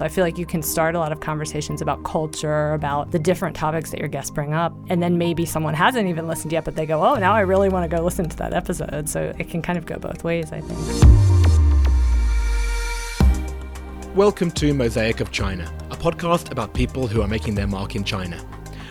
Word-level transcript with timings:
I 0.00 0.06
feel 0.06 0.22
like 0.22 0.38
you 0.38 0.46
can 0.46 0.62
start 0.62 0.94
a 0.94 1.00
lot 1.00 1.10
of 1.10 1.18
conversations 1.18 1.82
about 1.82 2.04
culture, 2.04 2.72
about 2.72 3.10
the 3.10 3.18
different 3.18 3.56
topics 3.56 3.90
that 3.90 3.98
your 3.98 4.06
guests 4.06 4.30
bring 4.30 4.54
up, 4.54 4.72
and 4.88 5.02
then 5.02 5.18
maybe 5.18 5.44
someone 5.44 5.74
hasn't 5.74 6.08
even 6.08 6.28
listened 6.28 6.52
yet, 6.52 6.64
but 6.64 6.76
they 6.76 6.86
go, 6.86 7.04
oh, 7.04 7.16
now 7.16 7.34
I 7.34 7.40
really 7.40 7.68
want 7.68 7.90
to 7.90 7.96
go 7.96 8.00
listen 8.04 8.28
to 8.28 8.36
that 8.36 8.52
episode. 8.52 9.08
So 9.08 9.34
it 9.36 9.50
can 9.50 9.60
kind 9.60 9.76
of 9.76 9.86
go 9.86 9.98
both 9.98 10.22
ways, 10.22 10.52
I 10.52 10.60
think. 10.60 10.78
Welcome 14.14 14.52
to 14.52 14.72
Mosaic 14.72 15.18
of 15.18 15.32
China, 15.32 15.68
a 15.90 15.96
podcast 15.96 16.52
about 16.52 16.74
people 16.74 17.08
who 17.08 17.20
are 17.20 17.28
making 17.28 17.56
their 17.56 17.66
mark 17.66 17.96
in 17.96 18.04
China. 18.04 18.40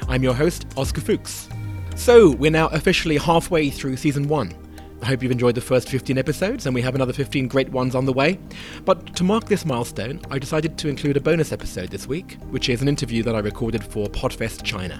I'm 0.09 0.23
your 0.23 0.33
host, 0.33 0.67
Oscar 0.75 0.99
Fuchs. 0.99 1.47
So, 1.95 2.31
we're 2.31 2.51
now 2.51 2.67
officially 2.67 3.15
halfway 3.15 3.69
through 3.69 3.95
season 3.95 4.27
one. 4.27 4.53
I 5.01 5.05
hope 5.05 5.21
you've 5.21 5.31
enjoyed 5.31 5.55
the 5.55 5.61
first 5.61 5.89
15 5.89 6.17
episodes, 6.17 6.65
and 6.65 6.73
we 6.73 6.81
have 6.81 6.95
another 6.95 7.13
15 7.13 7.47
great 7.47 7.69
ones 7.69 7.93
on 7.93 8.05
the 8.05 8.13
way. 8.13 8.39
But 8.83 9.15
to 9.15 9.23
mark 9.23 9.45
this 9.45 9.65
milestone, 9.65 10.19
I 10.31 10.39
decided 10.39 10.77
to 10.79 10.89
include 10.89 11.17
a 11.17 11.21
bonus 11.21 11.51
episode 11.51 11.89
this 11.89 12.07
week, 12.07 12.37
which 12.49 12.67
is 12.67 12.81
an 12.81 12.87
interview 12.87 13.21
that 13.23 13.35
I 13.35 13.39
recorded 13.39 13.83
for 13.83 14.07
Podfest 14.07 14.63
China. 14.63 14.99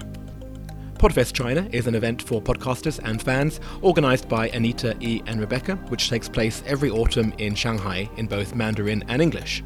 Podfest 1.00 1.34
China 1.34 1.68
is 1.72 1.88
an 1.88 1.96
event 1.96 2.22
for 2.22 2.42
podcasters 2.42 3.00
and 3.04 3.22
fans 3.22 3.60
organised 3.84 4.30
by 4.30 4.50
Anita 4.50 4.96
E. 5.00 5.22
and 5.26 5.40
Rebecca, 5.40 5.76
which 5.90 6.10
takes 6.10 6.30
place 6.30 6.64
every 6.66 6.90
autumn 6.90 7.34
in 7.38 7.56
Shanghai 7.56 8.10
in 8.18 8.28
both 8.28 8.56
Mandarin 8.56 9.04
and 9.08 9.22
English. 9.22 9.64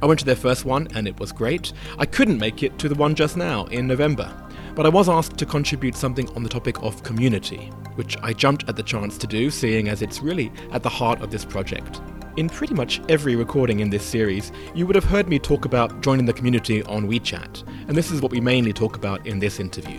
I 0.00 0.06
went 0.06 0.20
to 0.20 0.26
their 0.26 0.36
first 0.36 0.64
one 0.64 0.86
and 0.94 1.08
it 1.08 1.18
was 1.18 1.32
great. 1.32 1.72
I 1.98 2.06
couldn't 2.06 2.38
make 2.38 2.62
it 2.62 2.78
to 2.78 2.88
the 2.88 2.94
one 2.94 3.14
just 3.14 3.36
now 3.36 3.64
in 3.66 3.86
November, 3.86 4.30
but 4.78 4.86
I 4.86 4.90
was 4.90 5.08
asked 5.08 5.36
to 5.38 5.44
contribute 5.44 5.96
something 5.96 6.28
on 6.36 6.44
the 6.44 6.48
topic 6.48 6.80
of 6.84 7.02
community, 7.02 7.72
which 7.96 8.16
I 8.22 8.32
jumped 8.32 8.68
at 8.68 8.76
the 8.76 8.82
chance 8.84 9.18
to 9.18 9.26
do, 9.26 9.50
seeing 9.50 9.88
as 9.88 10.02
it's 10.02 10.22
really 10.22 10.52
at 10.70 10.84
the 10.84 10.88
heart 10.88 11.20
of 11.20 11.32
this 11.32 11.44
project. 11.44 12.00
In 12.36 12.48
pretty 12.48 12.74
much 12.74 13.00
every 13.08 13.34
recording 13.34 13.80
in 13.80 13.90
this 13.90 14.04
series, 14.04 14.52
you 14.76 14.86
would 14.86 14.94
have 14.94 15.02
heard 15.02 15.28
me 15.28 15.40
talk 15.40 15.64
about 15.64 16.00
joining 16.00 16.26
the 16.26 16.32
community 16.32 16.84
on 16.84 17.08
WeChat, 17.08 17.66
and 17.88 17.96
this 17.96 18.12
is 18.12 18.22
what 18.22 18.30
we 18.30 18.40
mainly 18.40 18.72
talk 18.72 18.94
about 18.94 19.26
in 19.26 19.40
this 19.40 19.58
interview. 19.58 19.98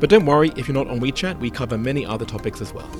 But 0.00 0.10
don't 0.10 0.26
worry, 0.26 0.52
if 0.54 0.68
you're 0.68 0.74
not 0.74 0.88
on 0.88 1.00
WeChat, 1.00 1.40
we 1.40 1.50
cover 1.50 1.78
many 1.78 2.04
other 2.04 2.26
topics 2.26 2.60
as 2.60 2.74
well. 2.74 2.90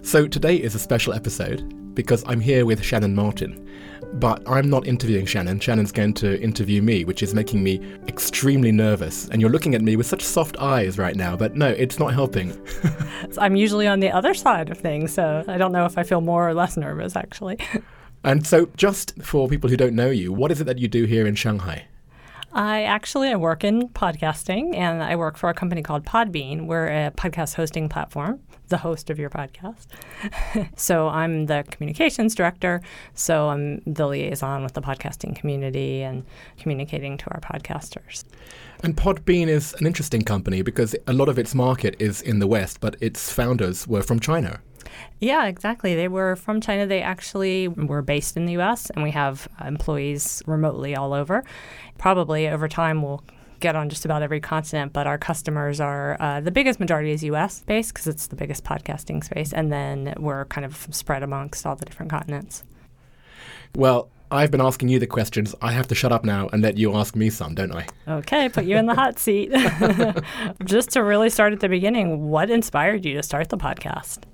So 0.00 0.26
today 0.26 0.56
is 0.56 0.74
a 0.74 0.78
special 0.78 1.12
episode 1.12 1.87
because 1.98 2.22
I'm 2.28 2.38
here 2.38 2.64
with 2.64 2.80
Shannon 2.80 3.12
Martin. 3.12 3.68
But 4.14 4.48
I'm 4.48 4.70
not 4.70 4.86
interviewing 4.86 5.26
Shannon. 5.26 5.58
Shannon's 5.58 5.90
going 5.90 6.14
to 6.14 6.40
interview 6.40 6.80
me, 6.80 7.04
which 7.04 7.24
is 7.24 7.34
making 7.34 7.64
me 7.64 7.80
extremely 8.06 8.70
nervous. 8.70 9.28
And 9.30 9.40
you're 9.40 9.50
looking 9.50 9.74
at 9.74 9.82
me 9.82 9.96
with 9.96 10.06
such 10.06 10.22
soft 10.22 10.56
eyes 10.58 10.96
right 10.96 11.16
now, 11.16 11.36
but 11.36 11.56
no, 11.56 11.66
it's 11.70 11.98
not 11.98 12.14
helping. 12.14 12.56
I'm 13.38 13.56
usually 13.56 13.88
on 13.88 13.98
the 13.98 14.12
other 14.12 14.32
side 14.32 14.70
of 14.70 14.78
things, 14.78 15.12
so 15.12 15.42
I 15.48 15.58
don't 15.58 15.72
know 15.72 15.86
if 15.86 15.98
I 15.98 16.04
feel 16.04 16.20
more 16.20 16.48
or 16.48 16.54
less 16.54 16.76
nervous 16.76 17.16
actually. 17.16 17.58
and 18.24 18.46
so, 18.46 18.68
just 18.76 19.20
for 19.20 19.48
people 19.48 19.68
who 19.68 19.76
don't 19.76 19.96
know 19.96 20.08
you, 20.08 20.32
what 20.32 20.52
is 20.52 20.60
it 20.60 20.64
that 20.64 20.78
you 20.78 20.86
do 20.86 21.04
here 21.04 21.26
in 21.26 21.34
Shanghai? 21.34 21.88
I 22.52 22.84
actually 22.84 23.28
I 23.28 23.36
work 23.36 23.62
in 23.62 23.88
podcasting 23.90 24.74
and 24.74 25.02
I 25.02 25.16
work 25.16 25.36
for 25.36 25.50
a 25.50 25.54
company 25.54 25.82
called 25.82 26.04
Podbean. 26.04 26.66
We're 26.66 26.86
a 26.86 27.10
podcast 27.10 27.54
hosting 27.54 27.88
platform, 27.88 28.40
the 28.68 28.78
host 28.78 29.10
of 29.10 29.18
your 29.18 29.28
podcast. 29.28 29.86
so 30.76 31.08
I'm 31.08 31.46
the 31.46 31.64
communications 31.70 32.34
director. 32.34 32.80
So 33.14 33.50
I'm 33.50 33.82
the 33.86 34.06
liaison 34.06 34.62
with 34.62 34.72
the 34.72 34.80
podcasting 34.80 35.36
community 35.36 36.02
and 36.02 36.24
communicating 36.58 37.18
to 37.18 37.30
our 37.30 37.40
podcasters. 37.40 38.24
And 38.82 38.96
Podbean 38.96 39.48
is 39.48 39.74
an 39.74 39.86
interesting 39.86 40.22
company 40.22 40.62
because 40.62 40.96
a 41.06 41.12
lot 41.12 41.28
of 41.28 41.38
its 41.38 41.54
market 41.54 41.96
is 41.98 42.22
in 42.22 42.38
the 42.38 42.46
West, 42.46 42.80
but 42.80 42.96
its 43.00 43.30
founders 43.30 43.86
were 43.86 44.02
from 44.02 44.20
China. 44.20 44.60
Yeah, 45.20 45.46
exactly. 45.46 45.94
They 45.94 46.08
were 46.08 46.36
from 46.36 46.60
China. 46.60 46.86
They 46.86 47.02
actually 47.02 47.68
were 47.68 48.02
based 48.02 48.36
in 48.36 48.46
the 48.46 48.56
US, 48.58 48.90
and 48.90 49.02
we 49.02 49.10
have 49.12 49.48
employees 49.64 50.42
remotely 50.46 50.94
all 50.96 51.12
over. 51.12 51.44
Probably 51.98 52.48
over 52.48 52.68
time, 52.68 53.02
we'll 53.02 53.22
get 53.60 53.74
on 53.74 53.88
just 53.88 54.04
about 54.04 54.22
every 54.22 54.40
continent, 54.40 54.92
but 54.92 55.06
our 55.06 55.18
customers 55.18 55.80
are 55.80 56.16
uh, 56.20 56.40
the 56.40 56.50
biggest 56.50 56.78
majority 56.80 57.10
is 57.10 57.24
US 57.24 57.62
based 57.66 57.92
because 57.92 58.06
it's 58.06 58.28
the 58.28 58.36
biggest 58.36 58.64
podcasting 58.64 59.24
space, 59.24 59.52
and 59.52 59.72
then 59.72 60.14
we're 60.18 60.44
kind 60.46 60.64
of 60.64 60.88
spread 60.90 61.22
amongst 61.22 61.66
all 61.66 61.76
the 61.76 61.84
different 61.84 62.10
continents. 62.10 62.62
Well, 63.74 64.10
I've 64.30 64.50
been 64.50 64.60
asking 64.60 64.88
you 64.88 64.98
the 64.98 65.06
questions. 65.06 65.54
I 65.62 65.72
have 65.72 65.88
to 65.88 65.94
shut 65.94 66.12
up 66.12 66.24
now 66.24 66.48
and 66.52 66.62
let 66.62 66.76
you 66.76 66.94
ask 66.94 67.16
me 67.16 67.30
some, 67.30 67.54
don't 67.54 67.74
I? 67.74 67.86
Okay, 68.06 68.48
put 68.50 68.64
you 68.64 68.76
in 68.76 68.86
the 68.86 68.94
hot 68.94 69.18
seat. 69.18 69.50
Just 70.64 70.90
to 70.90 71.02
really 71.02 71.30
start 71.30 71.52
at 71.52 71.60
the 71.60 71.68
beginning, 71.68 72.28
what 72.28 72.50
inspired 72.50 73.06
you 73.06 73.14
to 73.14 73.22
start 73.22 73.48
the 73.48 73.56
podcast? 73.56 74.24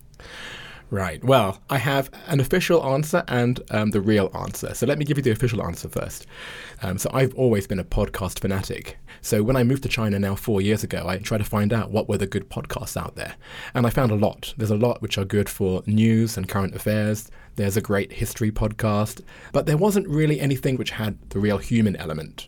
Right. 0.91 1.25
Well, 1.25 1.61
I 1.71 1.79
have 1.79 2.11
an 2.29 2.41
official 2.41 2.85
answer 2.85 3.25
and 3.27 3.61
um, 3.71 3.91
the 3.91 4.01
real 4.01 4.31
answer. 4.35 4.75
So 4.75 4.87
let 4.87 4.99
me 4.99 5.05
give 5.05 5.17
you 5.17 5.23
the 5.23 5.31
official 5.31 5.62
answer 5.65 5.89
first. 5.89 6.27
Um, 6.83 6.99
so 6.99 7.11
I've 7.12 7.35
always 7.35 7.67
been 7.67 7.81
a 7.81 7.85
podcast 7.85 8.39
fanatic. 8.39 8.99
So 9.21 9.43
when 9.43 9.57
I 9.57 9.65
moved 9.65 9.83
to 9.85 9.89
China 9.89 10.19
now 10.19 10.37
four 10.37 10.61
years 10.61 10.85
ago, 10.85 11.09
I 11.09 11.19
tried 11.19 11.39
to 11.39 11.45
find 11.45 11.73
out 11.73 11.91
what 11.91 12.09
were 12.09 12.19
the 12.19 12.27
good 12.27 12.49
podcasts 12.51 12.97
out 12.97 13.17
there. 13.17 13.35
And 13.75 13.87
I 13.87 13.91
found 13.91 14.12
a 14.12 14.17
lot. 14.17 14.55
There's 14.57 14.71
a 14.71 14.77
lot 14.77 15.03
which 15.03 15.19
are 15.19 15.25
good 15.25 15.49
for 15.49 15.83
news 15.87 16.37
and 16.37 16.49
current 16.49 16.77
affairs. 16.77 17.31
There's 17.56 17.77
a 17.77 17.81
great 17.81 18.12
history 18.12 18.53
podcast. 18.53 19.23
But 19.53 19.67
there 19.67 19.79
wasn't 19.79 20.06
really 20.06 20.39
anything 20.39 20.77
which 20.77 20.91
had 20.91 21.19
the 21.31 21.41
real 21.41 21.59
human 21.59 21.97
element. 21.97 22.47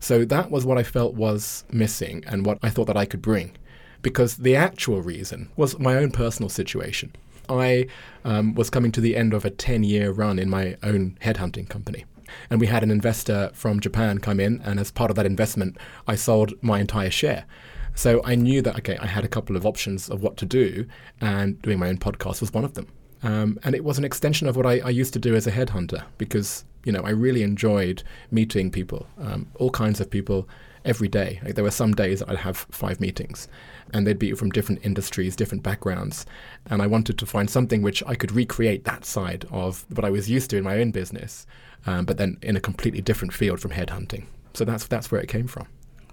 So 0.00 0.24
that 0.24 0.50
was 0.50 0.66
what 0.66 0.76
I 0.76 0.82
felt 0.82 1.14
was 1.14 1.64
missing 1.70 2.24
and 2.26 2.44
what 2.44 2.58
I 2.62 2.70
thought 2.70 2.88
that 2.88 2.96
I 2.96 3.06
could 3.06 3.22
bring. 3.22 3.56
Because 4.02 4.36
the 4.36 4.56
actual 4.56 5.02
reason 5.02 5.50
was 5.56 5.78
my 5.78 5.96
own 5.96 6.10
personal 6.10 6.48
situation. 6.48 7.14
I 7.48 7.86
um, 8.24 8.54
was 8.54 8.70
coming 8.70 8.92
to 8.92 9.00
the 9.00 9.16
end 9.16 9.34
of 9.34 9.44
a 9.44 9.50
10 9.50 9.82
year 9.82 10.10
run 10.10 10.38
in 10.38 10.50
my 10.50 10.76
own 10.82 11.16
headhunting 11.22 11.68
company. 11.68 12.04
And 12.50 12.60
we 12.60 12.66
had 12.66 12.82
an 12.82 12.90
investor 12.90 13.50
from 13.54 13.80
Japan 13.80 14.18
come 14.18 14.38
in, 14.38 14.60
and 14.62 14.78
as 14.78 14.90
part 14.90 15.10
of 15.10 15.16
that 15.16 15.24
investment, 15.24 15.78
I 16.06 16.14
sold 16.14 16.52
my 16.62 16.78
entire 16.78 17.10
share. 17.10 17.46
So 17.94 18.20
I 18.24 18.34
knew 18.34 18.62
that, 18.62 18.76
okay, 18.78 18.98
I 18.98 19.06
had 19.06 19.24
a 19.24 19.28
couple 19.28 19.56
of 19.56 19.66
options 19.66 20.08
of 20.10 20.22
what 20.22 20.36
to 20.36 20.46
do, 20.46 20.86
and 21.20 21.60
doing 21.62 21.78
my 21.78 21.88
own 21.88 21.98
podcast 21.98 22.40
was 22.40 22.52
one 22.52 22.64
of 22.64 22.74
them. 22.74 22.86
Um, 23.22 23.58
and 23.64 23.74
it 23.74 23.82
was 23.82 23.98
an 23.98 24.04
extension 24.04 24.46
of 24.46 24.56
what 24.56 24.66
I, 24.66 24.78
I, 24.78 24.90
used 24.90 25.12
to 25.14 25.18
do 25.18 25.34
as 25.34 25.48
a 25.48 25.50
headhunter 25.50 26.04
because, 26.18 26.64
you 26.84 26.92
know, 26.92 27.00
I 27.00 27.10
really 27.10 27.42
enjoyed 27.42 28.04
meeting 28.30 28.70
people, 28.70 29.08
um, 29.20 29.48
all 29.56 29.70
kinds 29.70 30.00
of 30.00 30.08
people 30.08 30.48
every 30.84 31.08
day. 31.08 31.40
Like 31.44 31.54
there 31.54 31.64
were 31.64 31.70
some 31.70 31.92
days 31.92 32.22
I'd 32.22 32.38
have 32.38 32.66
five 32.70 33.00
meetings 33.00 33.48
and 33.92 34.06
they'd 34.06 34.18
be 34.18 34.32
from 34.32 34.50
different 34.50 34.84
industries, 34.84 35.36
different 35.36 35.62
backgrounds. 35.62 36.26
And 36.66 36.82
I 36.82 36.86
wanted 36.86 37.18
to 37.18 37.26
find 37.26 37.48
something 37.48 37.82
which 37.82 38.02
I 38.06 38.14
could 38.14 38.32
recreate 38.32 38.84
that 38.84 39.04
side 39.04 39.46
of 39.50 39.86
what 39.94 40.04
I 40.04 40.10
was 40.10 40.30
used 40.30 40.50
to 40.50 40.56
in 40.56 40.64
my 40.64 40.78
own 40.80 40.90
business, 40.90 41.46
um, 41.86 42.04
but 42.04 42.16
then 42.18 42.38
in 42.42 42.56
a 42.56 42.60
completely 42.60 43.00
different 43.00 43.32
field 43.32 43.60
from 43.60 43.70
headhunting. 43.70 44.26
So 44.54 44.64
that's 44.64 44.86
that's 44.86 45.10
where 45.10 45.20
it 45.20 45.28
came 45.28 45.46
from. 45.46 45.68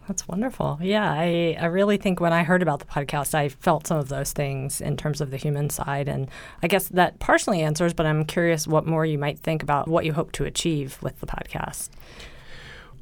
That's 0.08 0.28
wonderful. 0.28 0.78
Yeah, 0.82 1.12
I, 1.12 1.58
I 1.60 1.66
really 1.66 1.98
think 1.98 2.20
when 2.20 2.32
I 2.32 2.44
heard 2.44 2.62
about 2.62 2.80
the 2.80 2.86
podcast, 2.86 3.34
I 3.34 3.50
felt 3.50 3.88
some 3.88 3.98
of 3.98 4.08
those 4.08 4.34
things 4.34 4.80
in 4.80 4.98
terms 4.98 5.20
of 5.20 5.32
the 5.32 5.38
human 5.38 5.72
side. 5.72 6.08
And 6.08 6.30
I 6.62 6.68
guess 6.68 6.90
that 6.90 7.18
partially 7.18 7.62
answers, 7.62 7.94
but 7.94 8.06
I'm 8.06 8.24
curious 8.24 8.68
what 8.68 8.86
more 8.86 9.04
you 9.04 9.18
might 9.18 9.40
think 9.40 9.64
about 9.64 9.88
what 9.88 10.06
you 10.06 10.14
hope 10.14 10.32
to 10.34 10.44
achieve 10.44 11.00
with 11.02 11.20
the 11.22 11.26
podcast. 11.26 11.90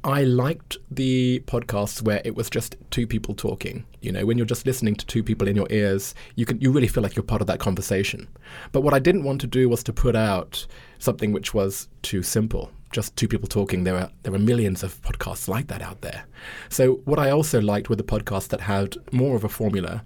I 0.04 0.24
liked 0.24 0.76
the 0.90 1.42
podcasts 1.46 2.02
where 2.02 2.20
it 2.26 2.36
was 2.36 2.50
just 2.50 2.76
two 2.90 3.06
people 3.06 3.34
talking. 3.34 3.86
You 4.02 4.12
know, 4.12 4.26
when 4.26 4.36
you're 4.36 4.46
just 4.46 4.66
listening 4.66 4.96
to 4.96 5.06
two 5.06 5.22
people 5.22 5.48
in 5.48 5.56
your 5.56 5.66
ears, 5.70 6.14
you 6.36 6.44
can 6.44 6.60
you 6.60 6.70
really 6.70 6.88
feel 6.88 7.02
like 7.02 7.16
you're 7.16 7.22
part 7.22 7.40
of 7.40 7.46
that 7.46 7.58
conversation. 7.58 8.28
But 8.72 8.82
what 8.82 8.92
I 8.92 8.98
didn't 8.98 9.24
want 9.24 9.40
to 9.40 9.46
do 9.46 9.66
was 9.66 9.82
to 9.84 9.94
put 9.94 10.14
out 10.14 10.66
something 10.98 11.32
which 11.32 11.54
was 11.54 11.88
too 12.02 12.22
simple. 12.22 12.70
Just 12.92 13.16
two 13.16 13.26
people 13.26 13.48
talking. 13.48 13.84
There 13.84 13.96
are 13.96 14.10
there 14.24 14.34
are 14.34 14.38
millions 14.38 14.82
of 14.82 15.00
podcasts 15.00 15.48
like 15.48 15.68
that 15.68 15.80
out 15.80 16.02
there. 16.02 16.26
So 16.68 16.96
what 17.06 17.18
I 17.18 17.30
also 17.30 17.62
liked 17.62 17.88
were 17.88 17.96
the 17.96 18.02
podcasts 18.02 18.48
that 18.48 18.60
had 18.60 18.96
more 19.10 19.36
of 19.36 19.44
a 19.44 19.48
formula. 19.48 20.04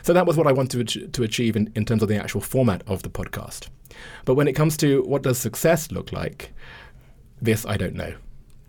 So 0.00 0.14
that 0.14 0.26
was 0.26 0.38
what 0.38 0.46
I 0.46 0.52
wanted 0.52 1.12
to 1.12 1.22
achieve 1.22 1.54
in, 1.54 1.70
in 1.74 1.84
terms 1.84 2.02
of 2.02 2.08
the 2.08 2.16
actual 2.16 2.40
format 2.40 2.82
of 2.86 3.02
the 3.02 3.10
podcast. 3.10 3.68
But 4.24 4.36
when 4.36 4.48
it 4.48 4.54
comes 4.54 4.78
to 4.78 5.02
what 5.02 5.22
does 5.22 5.36
success 5.36 5.92
look 5.92 6.12
like, 6.12 6.54
this 7.42 7.66
I 7.66 7.76
don't 7.76 7.94
know 7.94 8.14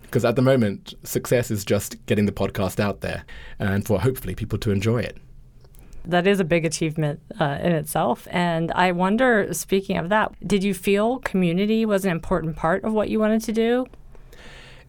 because 0.06 0.26
at 0.26 0.36
the 0.36 0.42
moment, 0.42 0.94
success 1.04 1.52
is 1.52 1.66
just 1.66 2.04
getting 2.06 2.26
the 2.26 2.32
podcast 2.32 2.80
out 2.80 3.02
there 3.02 3.26
and 3.60 3.86
for 3.86 4.00
hopefully 4.00 4.36
people 4.36 4.58
to 4.60 4.72
enjoy 4.72 5.00
it. 5.00 5.18
That 6.06 6.28
is 6.28 6.40
a 6.40 6.44
big 6.44 6.66
achievement 6.66 7.20
uh, 7.40 7.58
in 7.62 7.72
itself. 7.72 8.28
And 8.30 8.72
I 8.74 8.92
wonder, 8.92 9.52
speaking 9.54 9.98
of 9.98 10.10
that, 10.10 10.34
did 10.48 10.64
you 10.64 10.74
feel 10.74 11.20
community 11.20 11.86
was 11.86 12.06
an 12.06 12.12
important 12.12 12.56
part 12.56 12.84
of 12.84 12.94
what 12.94 13.10
you 13.10 13.20
wanted 13.20 13.42
to 13.44 13.52
do? 13.52 13.88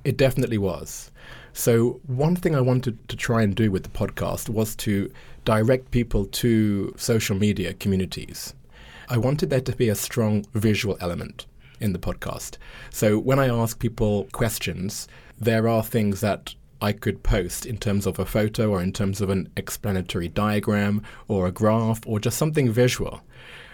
It 0.04 0.16
definitely 0.16 0.58
was. 0.58 1.10
So, 1.52 2.00
one 2.06 2.36
thing 2.36 2.54
I 2.54 2.60
wanted 2.60 3.08
to 3.08 3.16
try 3.16 3.42
and 3.42 3.54
do 3.54 3.70
with 3.70 3.82
the 3.82 3.88
podcast 3.88 4.50
was 4.50 4.76
to 4.76 5.10
direct 5.46 5.90
people 5.90 6.26
to 6.26 6.92
social 6.98 7.34
media 7.34 7.72
communities. 7.72 8.54
I 9.08 9.16
wanted 9.16 9.48
there 9.48 9.62
to 9.62 9.74
be 9.74 9.88
a 9.88 9.94
strong 9.94 10.44
visual 10.52 10.98
element 11.00 11.46
in 11.80 11.92
the 11.92 11.98
podcast. 11.98 12.56
So 12.90 13.18
when 13.18 13.38
I 13.38 13.48
ask 13.48 13.78
people 13.78 14.28
questions, 14.32 15.08
there 15.38 15.68
are 15.68 15.82
things 15.82 16.20
that 16.20 16.54
I 16.80 16.92
could 16.92 17.22
post 17.22 17.64
in 17.64 17.78
terms 17.78 18.06
of 18.06 18.18
a 18.18 18.26
photo 18.26 18.70
or 18.70 18.82
in 18.82 18.92
terms 18.92 19.20
of 19.20 19.30
an 19.30 19.48
explanatory 19.56 20.28
diagram 20.28 21.02
or 21.26 21.46
a 21.46 21.52
graph 21.52 22.00
or 22.06 22.20
just 22.20 22.36
something 22.36 22.70
visual, 22.70 23.22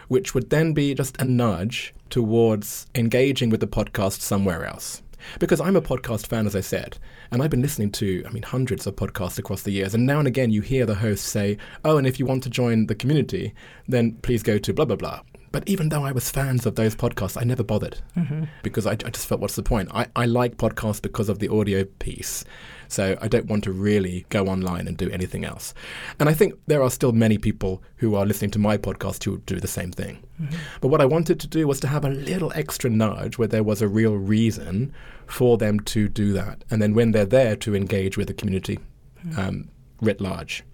which 0.09 0.35
would 0.35 0.51
then 0.51 0.73
be 0.73 0.95
just 0.95 1.21
a 1.21 1.25
nudge 1.25 1.95
towards 2.11 2.87
engaging 2.95 3.51
with 3.51 3.61
the 3.61 3.67
podcast 3.67 4.21
somewhere 4.21 4.65
else. 4.65 5.03
Because 5.39 5.61
I'm 5.61 5.77
a 5.77 5.83
podcast 5.83 6.27
fan, 6.27 6.47
as 6.47 6.57
I 6.57 6.61
said, 6.61 6.99
and 7.31 7.43
I've 7.43 7.51
been 7.51 7.63
listening 7.63 7.93
to, 7.93 8.25
I 8.27 8.31
mean, 8.31 8.43
hundreds 8.43 8.87
of 8.87 8.97
podcasts 8.97 9.39
across 9.39 9.63
the 9.63 9.71
years. 9.71 9.95
And 9.95 10.05
now 10.05 10.19
and 10.19 10.27
again, 10.27 10.51
you 10.51 10.63
hear 10.63 10.85
the 10.85 10.97
host 10.97 11.27
say, 11.27 11.59
Oh, 11.85 11.97
and 11.97 12.07
if 12.07 12.19
you 12.19 12.27
want 12.27 12.43
to 12.43 12.51
join 12.51 12.87
the 12.87 12.95
community, 12.95 13.55
then 13.89 14.13
please 14.23 14.43
go 14.43 14.59
to 14.59 14.73
blah, 14.75 14.85
blah, 14.85 14.97
blah. 14.97 15.21
But 15.53 15.69
even 15.69 15.91
though 15.91 16.05
I 16.05 16.13
was 16.13 16.31
fans 16.31 16.65
of 16.67 16.75
those 16.75 16.97
podcasts, 16.97 17.41
I 17.41 17.45
never 17.45 17.63
bothered 17.63 17.99
mm-hmm. 18.17 18.45
because 18.63 18.87
I, 18.87 18.93
I, 18.93 19.11
just 19.11 19.27
felt, 19.27 19.41
what's 19.41 19.55
the 19.55 19.63
point? 19.63 19.91
I, 19.93 20.07
I 20.17 20.25
like 20.25 20.57
podcasts 20.57 21.03
because 21.03 21.29
of 21.29 21.39
the 21.39 21.49
audio 21.49 21.85
piece. 21.85 22.45
So 22.89 23.17
I 23.23 23.29
don't 23.29 23.47
want 23.47 23.65
to 23.65 23.73
really 23.73 24.27
go 24.29 24.47
online 24.49 24.87
and 24.87 24.97
do 24.97 25.11
anything 25.11 25.45
else. 25.45 25.73
And 26.19 26.29
I 26.29 26.35
think 26.35 26.55
there 26.67 26.83
are 26.83 26.91
still 26.91 27.13
many 27.13 27.39
people 27.39 27.83
who 27.97 28.15
are 28.15 28.27
listening 28.27 28.51
to 28.53 28.59
my 28.59 28.77
podcast 28.77 29.25
who 29.25 29.39
do 29.39 29.61
the 29.61 29.69
same 29.69 29.93
thing. 29.93 30.23
Mm-hmm. 30.41 30.57
But 30.81 30.89
what 30.89 31.01
I 31.01 31.07
wanted 31.07 31.39
to 31.41 31.47
do 31.47 31.67
was 31.67 31.81
to 31.81 31.87
have 31.87 32.05
a 32.05 32.11
little 32.11 32.53
extra 32.55 32.91
nudge 32.91 33.39
where 33.39 33.49
there 33.49 33.63
was 33.63 33.81
a 33.81 33.89
real 33.89 34.17
reason 34.17 34.93
for 35.27 35.57
them 35.57 35.81
to 35.81 36.09
do 36.09 36.33
that. 36.33 36.65
And 36.71 36.83
then 36.83 36.95
when 36.95 37.13
they're 37.13 37.25
there, 37.25 37.57
to 37.57 37.75
engage 37.75 38.17
with 38.17 38.29
the 38.29 38.35
community 38.35 38.79
mm-hmm. 39.25 39.39
um, 39.39 39.69
writ 40.01 40.21
large. 40.21 40.65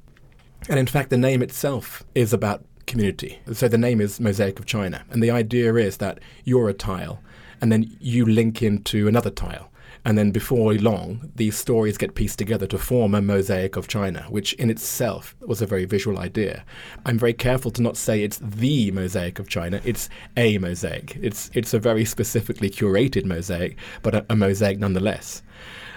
And 0.69 0.79
in 0.79 0.87
fact, 0.87 1.11
the 1.11 1.19
name 1.19 1.43
itself 1.43 2.05
is 2.15 2.33
about 2.33 2.65
community. 2.89 3.39
So 3.53 3.69
the 3.69 3.79
name 3.79 4.01
is 4.01 4.19
Mosaic 4.19 4.59
of 4.59 4.67
China. 4.67 5.05
And 5.11 5.23
the 5.23 5.31
idea 5.31 5.75
is 5.77 5.99
that 5.99 6.19
you're 6.45 6.69
a 6.69 6.75
tile 6.75 7.21
and 7.61 7.71
then 7.71 7.97
you 8.01 8.27
link 8.27 8.63
into 8.63 9.07
another 9.07 9.31
tile. 9.31 9.71
And 10.05 10.17
then 10.17 10.31
before 10.31 10.75
long, 10.75 11.31
these 11.37 11.57
stories 11.57 11.99
get 11.99 12.15
pieced 12.15 12.39
together 12.39 12.67
to 12.69 12.79
form 12.79 13.15
a 13.15 13.21
mosaic 13.21 13.77
of 13.77 13.89
China, 13.89 14.25
which 14.31 14.55
in 14.55 14.71
itself 14.71 15.35
was 15.41 15.61
a 15.61 15.67
very 15.67 15.85
visual 15.85 16.19
idea. 16.19 16.65
I'm 17.05 17.19
very 17.19 17.35
careful 17.35 17.71
to 17.73 17.83
not 17.83 17.97
say 17.97 18.23
it's 18.23 18.39
the 18.39 18.91
mosaic 18.91 19.39
of 19.39 19.49
China, 19.49 19.81
it's 19.85 20.09
a 20.37 20.57
mosaic. 20.59 21.17
It's, 21.21 21.51
it's 21.53 21.75
a 21.75 21.79
very 21.79 22.05
specifically 22.05 22.71
curated 22.71 23.25
mosaic, 23.25 23.77
but 24.03 24.15
a, 24.15 24.27
a 24.31 24.37
mosaic 24.37 24.79
nonetheless. 24.79 25.43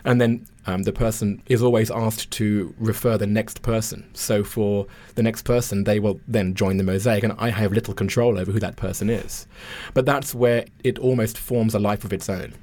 And 0.03 0.19
then 0.19 0.48
um, 0.65 0.83
the 0.83 0.94
person 0.94 1.42
is 1.48 1.62
always 1.62 1.92
asked 1.92 2.31
to 2.31 2.74
refer 2.77 3.18
the 3.18 3.27
next 3.27 3.62
person. 3.62 4.09
So 4.13 4.44
for 4.44 4.88
the 5.15 5.24
next 5.24 5.44
person, 5.44 5.83
they 5.83 6.00
will 6.00 6.19
then 6.27 6.53
join 6.53 6.77
the 6.77 6.83
mosaic, 6.83 7.24
and 7.24 7.33
I 7.38 7.50
have 7.50 7.74
little 7.74 7.94
control 7.94 8.38
over 8.38 8.51
who 8.51 8.59
that 8.59 8.75
person 8.75 9.09
is. 9.09 9.48
But 9.94 10.06
that's 10.06 10.36
where 10.36 10.65
it 10.83 11.00
almost 11.00 11.38
forms 11.38 11.74
a 11.74 11.80
life 11.80 12.03
of 12.03 12.13
its 12.13 12.30
own. 12.30 12.53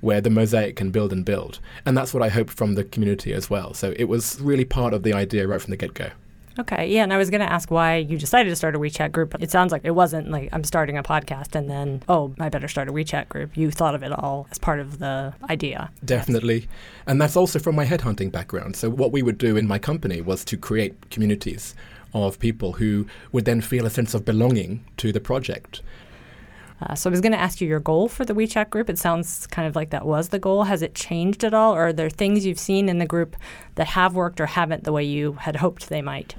Where 0.00 0.20
the 0.20 0.30
mosaic 0.30 0.76
can 0.76 0.92
build 0.92 1.12
and 1.12 1.24
build. 1.24 1.58
And 1.84 1.96
that's 1.96 2.14
what 2.14 2.22
I 2.22 2.28
hope 2.28 2.50
from 2.50 2.74
the 2.74 2.84
community 2.84 3.32
as 3.32 3.50
well. 3.50 3.74
So 3.74 3.94
it 3.96 4.04
was 4.04 4.40
really 4.40 4.64
part 4.64 4.94
of 4.94 5.02
the 5.02 5.12
idea 5.12 5.48
right 5.48 5.60
from 5.60 5.72
the 5.72 5.76
get 5.76 5.94
go. 5.94 6.10
Okay, 6.58 6.88
yeah, 6.88 7.04
and 7.04 7.12
I 7.12 7.18
was 7.18 7.30
going 7.30 7.40
to 7.40 7.50
ask 7.50 7.70
why 7.70 7.96
you 7.96 8.18
decided 8.18 8.50
to 8.50 8.56
start 8.56 8.74
a 8.74 8.80
WeChat 8.80 9.12
group. 9.12 9.36
It 9.40 9.52
sounds 9.52 9.70
like 9.70 9.82
it 9.84 9.92
wasn't 9.92 10.28
like 10.30 10.48
I'm 10.52 10.64
starting 10.64 10.98
a 10.98 11.04
podcast 11.04 11.54
and 11.54 11.70
then, 11.70 12.02
oh, 12.08 12.34
I 12.40 12.48
better 12.48 12.66
start 12.66 12.88
a 12.88 12.92
WeChat 12.92 13.28
group. 13.28 13.56
You 13.56 13.70
thought 13.70 13.94
of 13.94 14.02
it 14.02 14.10
all 14.10 14.48
as 14.50 14.58
part 14.58 14.80
of 14.80 14.98
the 14.98 15.32
idea. 15.48 15.92
Definitely. 16.04 16.66
And 17.06 17.20
that's 17.20 17.36
also 17.36 17.60
from 17.60 17.76
my 17.76 17.86
headhunting 17.86 18.32
background. 18.32 18.74
So, 18.74 18.90
what 18.90 19.12
we 19.12 19.22
would 19.22 19.38
do 19.38 19.56
in 19.56 19.68
my 19.68 19.78
company 19.78 20.20
was 20.20 20.44
to 20.46 20.56
create 20.56 21.10
communities 21.10 21.76
of 22.12 22.40
people 22.40 22.72
who 22.72 23.06
would 23.30 23.44
then 23.44 23.60
feel 23.60 23.86
a 23.86 23.90
sense 23.90 24.12
of 24.14 24.24
belonging 24.24 24.84
to 24.96 25.12
the 25.12 25.20
project. 25.20 25.80
Uh, 26.80 26.94
so 26.94 27.08
I 27.08 27.12
was 27.12 27.20
going 27.20 27.32
to 27.32 27.40
ask 27.40 27.60
you 27.60 27.68
your 27.68 27.80
goal 27.80 28.08
for 28.08 28.24
the 28.24 28.34
WeChat 28.34 28.70
group. 28.70 28.90
It 28.90 28.98
sounds 28.98 29.46
kind 29.48 29.68
of 29.68 29.76
like 29.76 29.90
that 29.90 30.06
was 30.06 30.28
the 30.28 30.38
goal. 30.38 30.64
Has 30.64 30.82
it 30.82 30.94
changed 30.94 31.44
at 31.44 31.54
all, 31.54 31.74
or 31.74 31.88
are 31.88 31.92
there 31.92 32.10
things 32.10 32.46
you've 32.46 32.58
seen 32.58 32.88
in 32.88 32.98
the 32.98 33.06
group 33.06 33.36
that 33.76 33.88
have 33.88 34.14
worked 34.14 34.40
or 34.40 34.46
haven't 34.46 34.84
the 34.84 34.92
way 34.92 35.04
you 35.04 35.32
had 35.34 35.56
hoped 35.56 35.88
they 35.88 36.02
might? 36.02 36.34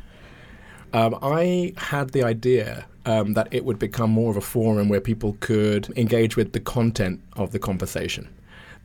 Um, 0.93 1.17
I 1.21 1.73
had 1.77 2.11
the 2.11 2.23
idea 2.23 2.85
um, 3.05 3.33
that 3.33 3.47
it 3.51 3.65
would 3.65 3.79
become 3.79 4.09
more 4.09 4.31
of 4.31 4.37
a 4.37 4.41
forum 4.41 4.89
where 4.89 5.01
people 5.01 5.37
could 5.39 5.89
engage 5.97 6.35
with 6.35 6.53
the 6.53 6.59
content 6.59 7.21
of 7.35 7.51
the 7.51 7.59
conversation. 7.59 8.27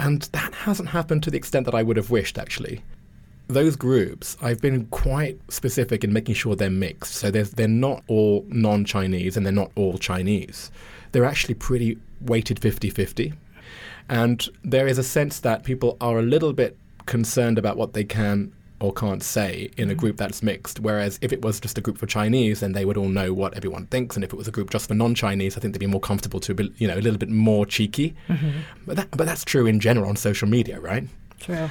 And 0.01 0.23
that 0.33 0.53
hasn't 0.55 0.89
happened 0.89 1.23
to 1.25 1.31
the 1.31 1.37
extent 1.37 1.67
that 1.67 1.75
I 1.75 1.83
would 1.83 1.97
have 1.97 2.11
wished, 2.11 2.39
actually. 2.39 2.83
Those 3.49 3.77
groups, 3.77 4.37
I've 4.41 4.61
been 4.61 4.87
quite 4.87 5.39
specific 5.53 6.03
in 6.03 6.13
making 6.13 6.35
sure 6.35 6.57
they're 6.57 6.71
mixed. 6.71 7.15
So 7.15 7.31
they're 7.31 7.69
not 7.69 8.03
all 8.07 8.45
non 8.49 8.85
Chinese 8.85 9.37
and 9.37 9.45
they're 9.45 9.53
not 9.53 9.71
all 9.75 9.99
Chinese. 9.99 10.71
They're 11.13 11.25
actually 11.25 11.55
pretty 11.55 11.99
weighted 12.21 12.59
50 12.59 12.91
50. 12.91 13.35
And 14.09 14.49
there 14.63 14.87
is 14.87 14.99
a 14.99 15.03
sense 15.03 15.41
that 15.41 15.65
people 15.65 15.97
are 16.01 16.19
a 16.19 16.23
little 16.23 16.53
bit 16.53 16.77
concerned 17.07 17.59
about 17.59 17.77
what 17.77 17.93
they 17.93 18.05
can 18.05 18.53
or 18.81 18.93
can't 18.93 19.23
say 19.23 19.71
in 19.77 19.89
a 19.89 19.93
mm-hmm. 19.93 20.01
group 20.01 20.17
that's 20.17 20.43
mixed. 20.43 20.81
Whereas 20.81 21.19
if 21.23 21.33
it 21.33 21.43
was 21.43 21.61
just 21.61 21.79
a 21.79 21.81
group 21.81 21.99
for 21.99 22.07
Chinese, 22.07 22.61
then 22.61 22.73
they 22.73 22.85
would 22.85 22.97
all 22.97 23.09
know 23.09 23.33
what 23.33 23.55
everyone 23.55 23.87
thinks. 23.87 24.17
And 24.17 24.25
if 24.25 24.33
it 24.33 24.37
was 24.37 24.49
a 24.49 24.51
group 24.51 24.71
just 24.71 24.89
for 24.89 24.95
non-Chinese, 24.95 25.57
I 25.57 25.61
think 25.61 25.73
they'd 25.75 25.79
be 25.79 25.87
more 25.87 26.01
comfortable 26.01 26.41
to 26.41 26.55
be, 26.55 26.73
you 26.79 26.89
know, 26.89 26.95
a 26.95 27.01
little 27.01 27.19
bit 27.19 27.31
more 27.31 27.67
cheeky. 27.67 28.15
Mm-hmm. 28.29 28.51
But 28.87 28.97
that, 28.97 29.11
but 29.13 29.27
that's 29.27 29.45
true 29.45 29.67
in 29.67 29.81
general 29.81 30.09
on 30.09 30.17
social 30.17 30.49
media, 30.49 30.81
right? 30.81 31.05
True. 31.41 31.71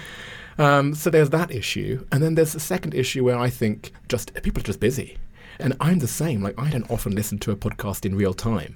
Um, 0.58 0.94
so 0.94 1.10
there's 1.10 1.32
that 1.32 1.52
issue, 1.52 2.06
and 2.12 2.22
then 2.22 2.36
there's 2.36 2.56
a 2.56 2.60
second 2.60 2.94
issue 2.94 3.24
where 3.24 3.38
I 3.38 3.50
think 3.50 3.92
just 4.08 4.34
people 4.44 4.62
are 4.62 4.66
just 4.66 4.80
busy, 4.80 5.18
and 5.60 5.76
I'm 5.80 6.00
the 6.00 6.08
same. 6.08 6.44
Like 6.44 6.60
I 6.60 6.70
don't 6.70 6.90
often 6.92 7.16
listen 7.16 7.40
to 7.40 7.52
a 7.52 7.56
podcast 7.56 8.06
in 8.06 8.16
real 8.16 8.34
time. 8.34 8.76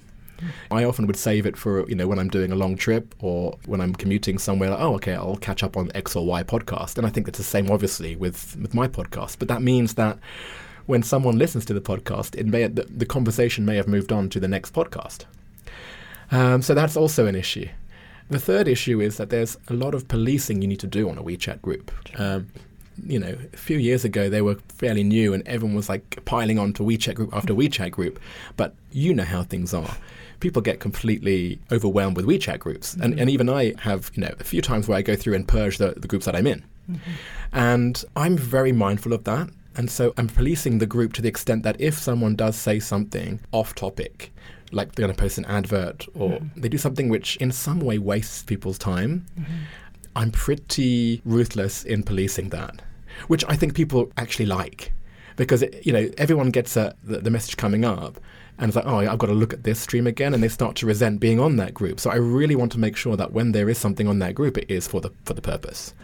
I 0.70 0.84
often 0.84 1.06
would 1.06 1.16
save 1.16 1.46
it 1.46 1.56
for, 1.56 1.88
you 1.88 1.94
know, 1.94 2.06
when 2.06 2.18
I'm 2.18 2.28
doing 2.28 2.52
a 2.52 2.56
long 2.56 2.76
trip 2.76 3.14
or 3.20 3.58
when 3.66 3.80
I'm 3.80 3.94
commuting 3.94 4.38
somewhere, 4.38 4.70
like, 4.70 4.80
oh, 4.80 4.94
okay, 4.94 5.14
I'll 5.14 5.36
catch 5.36 5.62
up 5.62 5.76
on 5.76 5.90
X 5.94 6.14
or 6.14 6.24
Y 6.26 6.42
podcast. 6.42 6.96
And 6.96 7.06
I 7.06 7.10
think 7.10 7.28
it's 7.28 7.38
the 7.38 7.44
same, 7.44 7.70
obviously, 7.70 8.16
with, 8.16 8.56
with 8.60 8.74
my 8.74 8.88
podcast. 8.88 9.38
But 9.38 9.48
that 9.48 9.62
means 9.62 9.94
that 9.94 10.18
when 10.86 11.02
someone 11.02 11.38
listens 11.38 11.64
to 11.66 11.74
the 11.74 11.80
podcast, 11.80 12.36
it 12.36 12.46
may, 12.46 12.66
the, 12.66 12.84
the 12.84 13.06
conversation 13.06 13.64
may 13.64 13.76
have 13.76 13.88
moved 13.88 14.12
on 14.12 14.28
to 14.30 14.40
the 14.40 14.48
next 14.48 14.72
podcast. 14.72 15.24
Um, 16.30 16.62
so 16.62 16.74
that's 16.74 16.96
also 16.96 17.26
an 17.26 17.34
issue. 17.34 17.68
The 18.30 18.38
third 18.38 18.68
issue 18.68 19.00
is 19.00 19.16
that 19.16 19.30
there's 19.30 19.56
a 19.68 19.72
lot 19.72 19.94
of 19.94 20.06
policing 20.08 20.60
you 20.60 20.68
need 20.68 20.80
to 20.80 20.86
do 20.86 21.08
on 21.08 21.18
a 21.18 21.22
WeChat 21.22 21.62
group. 21.62 21.90
Um, 22.18 22.48
you 23.06 23.18
know, 23.18 23.36
a 23.52 23.56
few 23.56 23.78
years 23.78 24.04
ago 24.04 24.28
they 24.28 24.42
were 24.42 24.56
fairly 24.68 25.04
new 25.04 25.32
and 25.32 25.46
everyone 25.46 25.76
was 25.76 25.88
like 25.88 26.24
piling 26.24 26.58
on 26.58 26.72
to 26.74 26.82
WeChat 26.82 27.14
group 27.14 27.34
after 27.34 27.54
WeChat 27.54 27.90
group. 27.90 28.20
But 28.56 28.74
you 28.92 29.14
know 29.14 29.24
how 29.24 29.42
things 29.44 29.72
are 29.72 29.96
people 30.40 30.62
get 30.62 30.80
completely 30.80 31.58
overwhelmed 31.72 32.16
with 32.16 32.26
WeChat 32.26 32.58
groups. 32.58 32.94
Mm-hmm. 32.94 33.02
And, 33.02 33.20
and 33.20 33.30
even 33.30 33.48
I 33.48 33.74
have, 33.80 34.10
you 34.14 34.22
know, 34.22 34.34
a 34.38 34.44
few 34.44 34.62
times 34.62 34.88
where 34.88 34.98
I 34.98 35.02
go 35.02 35.16
through 35.16 35.34
and 35.34 35.46
purge 35.46 35.78
the, 35.78 35.94
the 35.96 36.08
groups 36.08 36.26
that 36.26 36.36
I'm 36.36 36.46
in. 36.46 36.64
Mm-hmm. 36.90 37.10
And 37.52 38.04
I'm 38.16 38.36
very 38.36 38.72
mindful 38.72 39.12
of 39.12 39.24
that. 39.24 39.48
And 39.76 39.90
so 39.90 40.12
I'm 40.16 40.28
policing 40.28 40.78
the 40.78 40.86
group 40.86 41.12
to 41.14 41.22
the 41.22 41.28
extent 41.28 41.62
that 41.62 41.80
if 41.80 41.94
someone 41.94 42.34
does 42.34 42.56
say 42.56 42.80
something 42.80 43.40
off 43.52 43.74
topic, 43.74 44.32
like 44.72 44.92
they're 44.94 45.06
going 45.06 45.14
to 45.14 45.20
post 45.20 45.38
an 45.38 45.44
advert 45.44 46.06
or 46.14 46.30
mm-hmm. 46.30 46.60
they 46.60 46.68
do 46.68 46.78
something 46.78 47.08
which 47.08 47.36
in 47.36 47.52
some 47.52 47.80
way 47.80 47.98
wastes 47.98 48.42
people's 48.42 48.78
time, 48.78 49.26
mm-hmm. 49.38 49.54
I'm 50.16 50.32
pretty 50.32 51.22
ruthless 51.24 51.84
in 51.84 52.02
policing 52.02 52.48
that, 52.48 52.82
which 53.28 53.44
I 53.48 53.54
think 53.54 53.74
people 53.74 54.10
actually 54.16 54.46
like 54.46 54.92
because 55.36 55.62
it, 55.62 55.86
you 55.86 55.92
know 55.92 56.10
everyone 56.18 56.50
gets 56.50 56.76
a, 56.76 56.94
the, 57.04 57.18
the, 57.20 57.30
message 57.30 57.56
coming 57.56 57.84
up 57.84 58.18
and 58.58 58.68
it's 58.68 58.76
like, 58.76 58.86
oh, 58.86 58.98
I've 58.98 59.18
got 59.18 59.28
to 59.28 59.34
look 59.34 59.52
at 59.52 59.64
this 59.64 59.78
stream 59.78 60.06
again, 60.06 60.34
and 60.34 60.42
they 60.42 60.48
start 60.48 60.76
to 60.76 60.86
resent 60.86 61.20
being 61.20 61.38
on 61.38 61.56
that 61.56 61.74
group. 61.74 62.00
So 62.00 62.10
I 62.10 62.16
really 62.16 62.56
want 62.56 62.72
to 62.72 62.78
make 62.78 62.96
sure 62.96 63.16
that 63.16 63.32
when 63.32 63.52
there 63.52 63.68
is 63.68 63.78
something 63.78 64.08
on 64.08 64.18
that 64.18 64.34
group, 64.34 64.58
it 64.58 64.70
is 64.70 64.86
for 64.86 65.00
the 65.00 65.10
for 65.24 65.34
the 65.34 65.42
purpose. 65.42 65.94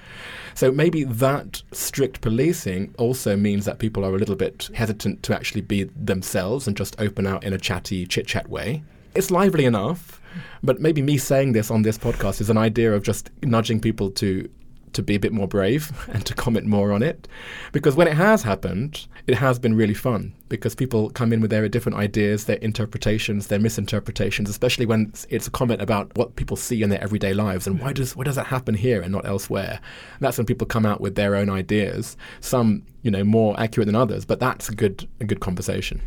So 0.54 0.70
maybe 0.70 1.02
that 1.02 1.62
strict 1.72 2.20
policing 2.20 2.94
also 2.96 3.36
means 3.36 3.64
that 3.64 3.80
people 3.80 4.04
are 4.04 4.14
a 4.14 4.18
little 4.18 4.36
bit 4.36 4.70
hesitant 4.74 5.24
to 5.24 5.34
actually 5.34 5.62
be 5.62 5.84
themselves 5.96 6.68
and 6.68 6.76
just 6.76 7.00
open 7.00 7.26
out 7.26 7.42
in 7.42 7.52
a 7.52 7.58
chatty 7.58 8.06
chit 8.06 8.28
chat 8.28 8.48
way. 8.48 8.84
It's 9.16 9.32
lively 9.32 9.64
enough, 9.64 10.20
but 10.62 10.80
maybe 10.80 11.02
me 11.02 11.18
saying 11.18 11.52
this 11.52 11.70
on 11.70 11.82
this 11.82 11.98
podcast 11.98 12.40
is 12.40 12.50
an 12.50 12.58
idea 12.58 12.92
of 12.92 13.02
just 13.02 13.30
nudging 13.42 13.80
people 13.80 14.10
to 14.12 14.48
to 14.94 15.02
be 15.02 15.14
a 15.14 15.20
bit 15.20 15.32
more 15.32 15.46
brave 15.46 15.92
and 16.12 16.24
to 16.26 16.34
comment 16.34 16.66
more 16.66 16.92
on 16.92 17.02
it. 17.02 17.28
Because 17.72 17.96
when 17.96 18.08
it 18.08 18.14
has 18.14 18.42
happened, 18.42 19.06
it 19.26 19.34
has 19.34 19.58
been 19.58 19.74
really 19.74 19.94
fun 19.94 20.34
because 20.48 20.74
people 20.74 21.10
come 21.10 21.32
in 21.32 21.40
with 21.40 21.50
their 21.50 21.68
different 21.68 21.98
ideas, 21.98 22.44
their 22.44 22.56
interpretations, 22.56 23.48
their 23.48 23.58
misinterpretations, 23.58 24.48
especially 24.48 24.86
when 24.86 25.12
it's 25.28 25.46
a 25.46 25.50
comment 25.50 25.82
about 25.82 26.16
what 26.16 26.36
people 26.36 26.56
see 26.56 26.82
in 26.82 26.90
their 26.90 27.02
everyday 27.02 27.34
lives 27.34 27.66
and 27.66 27.80
why 27.80 27.92
mm. 27.92 27.96
does 27.96 28.14
why 28.14 28.24
does 28.24 28.36
that 28.36 28.46
happen 28.46 28.74
here 28.74 29.00
and 29.00 29.12
not 29.12 29.26
elsewhere. 29.26 29.80
And 30.14 30.20
that's 30.20 30.38
when 30.38 30.46
people 30.46 30.66
come 30.66 30.86
out 30.86 31.00
with 31.00 31.14
their 31.14 31.34
own 31.34 31.50
ideas, 31.50 32.16
some, 32.40 32.84
you 33.02 33.10
know, 33.10 33.24
more 33.24 33.58
accurate 33.58 33.86
than 33.86 33.96
others, 33.96 34.24
but 34.24 34.40
that's 34.40 34.68
a 34.68 34.74
good 34.74 35.08
a 35.20 35.24
good 35.24 35.40
conversation. 35.40 36.00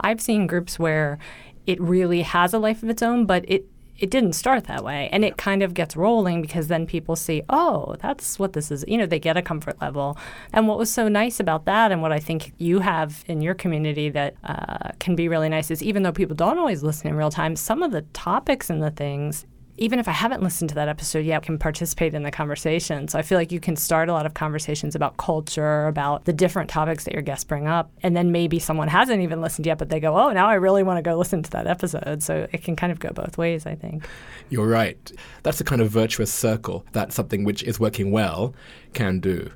I've 0.00 0.20
seen 0.20 0.46
groups 0.46 0.78
where 0.78 1.18
it 1.66 1.80
really 1.80 2.22
has 2.22 2.52
a 2.52 2.58
life 2.58 2.82
of 2.82 2.88
its 2.90 3.02
own, 3.02 3.26
but 3.26 3.44
it 3.48 3.66
it 3.98 4.10
didn't 4.10 4.32
start 4.32 4.64
that 4.64 4.82
way. 4.82 5.08
And 5.12 5.24
it 5.24 5.36
kind 5.36 5.62
of 5.62 5.74
gets 5.74 5.96
rolling 5.96 6.42
because 6.42 6.68
then 6.68 6.86
people 6.86 7.16
see, 7.16 7.42
oh, 7.48 7.96
that's 8.00 8.38
what 8.38 8.52
this 8.52 8.70
is. 8.70 8.84
You 8.88 8.98
know, 8.98 9.06
they 9.06 9.20
get 9.20 9.36
a 9.36 9.42
comfort 9.42 9.80
level. 9.80 10.18
And 10.52 10.66
what 10.66 10.78
was 10.78 10.90
so 10.90 11.08
nice 11.08 11.40
about 11.40 11.64
that, 11.66 11.92
and 11.92 12.02
what 12.02 12.12
I 12.12 12.18
think 12.18 12.52
you 12.58 12.80
have 12.80 13.24
in 13.26 13.40
your 13.40 13.54
community 13.54 14.08
that 14.10 14.34
uh, 14.44 14.90
can 14.98 15.14
be 15.14 15.28
really 15.28 15.48
nice, 15.48 15.70
is 15.70 15.82
even 15.82 16.02
though 16.02 16.12
people 16.12 16.36
don't 16.36 16.58
always 16.58 16.82
listen 16.82 17.08
in 17.08 17.16
real 17.16 17.30
time, 17.30 17.56
some 17.56 17.82
of 17.82 17.92
the 17.92 18.02
topics 18.12 18.68
and 18.68 18.82
the 18.82 18.90
things 18.90 19.46
even 19.76 19.98
if 19.98 20.06
I 20.06 20.12
haven't 20.12 20.42
listened 20.42 20.68
to 20.68 20.74
that 20.76 20.88
episode 20.88 21.24
yet, 21.24 21.42
I 21.42 21.44
can 21.44 21.58
participate 21.58 22.14
in 22.14 22.22
the 22.22 22.30
conversation. 22.30 23.08
So 23.08 23.18
I 23.18 23.22
feel 23.22 23.36
like 23.36 23.50
you 23.50 23.58
can 23.58 23.74
start 23.74 24.08
a 24.08 24.12
lot 24.12 24.24
of 24.24 24.34
conversations 24.34 24.94
about 24.94 25.16
culture, 25.16 25.86
about 25.86 26.26
the 26.26 26.32
different 26.32 26.70
topics 26.70 27.04
that 27.04 27.12
your 27.12 27.22
guests 27.22 27.44
bring 27.44 27.66
up. 27.66 27.90
And 28.02 28.16
then 28.16 28.30
maybe 28.30 28.60
someone 28.60 28.86
hasn't 28.86 29.20
even 29.22 29.40
listened 29.40 29.66
yet, 29.66 29.78
but 29.78 29.88
they 29.88 29.98
go, 29.98 30.16
oh, 30.16 30.30
now 30.30 30.48
I 30.48 30.54
really 30.54 30.84
want 30.84 30.98
to 30.98 31.02
go 31.02 31.16
listen 31.16 31.42
to 31.42 31.50
that 31.50 31.66
episode. 31.66 32.22
So 32.22 32.46
it 32.52 32.62
can 32.62 32.76
kind 32.76 32.92
of 32.92 33.00
go 33.00 33.10
both 33.10 33.36
ways, 33.36 33.66
I 33.66 33.74
think. 33.74 34.06
You're 34.48 34.68
right. 34.68 35.12
That's 35.42 35.60
a 35.60 35.64
kind 35.64 35.82
of 35.82 35.90
virtuous 35.90 36.32
circle 36.32 36.86
that 36.92 37.12
something 37.12 37.42
which 37.42 37.64
is 37.64 37.80
working 37.80 38.12
well 38.12 38.54
can 38.92 39.18
do. 39.18 39.50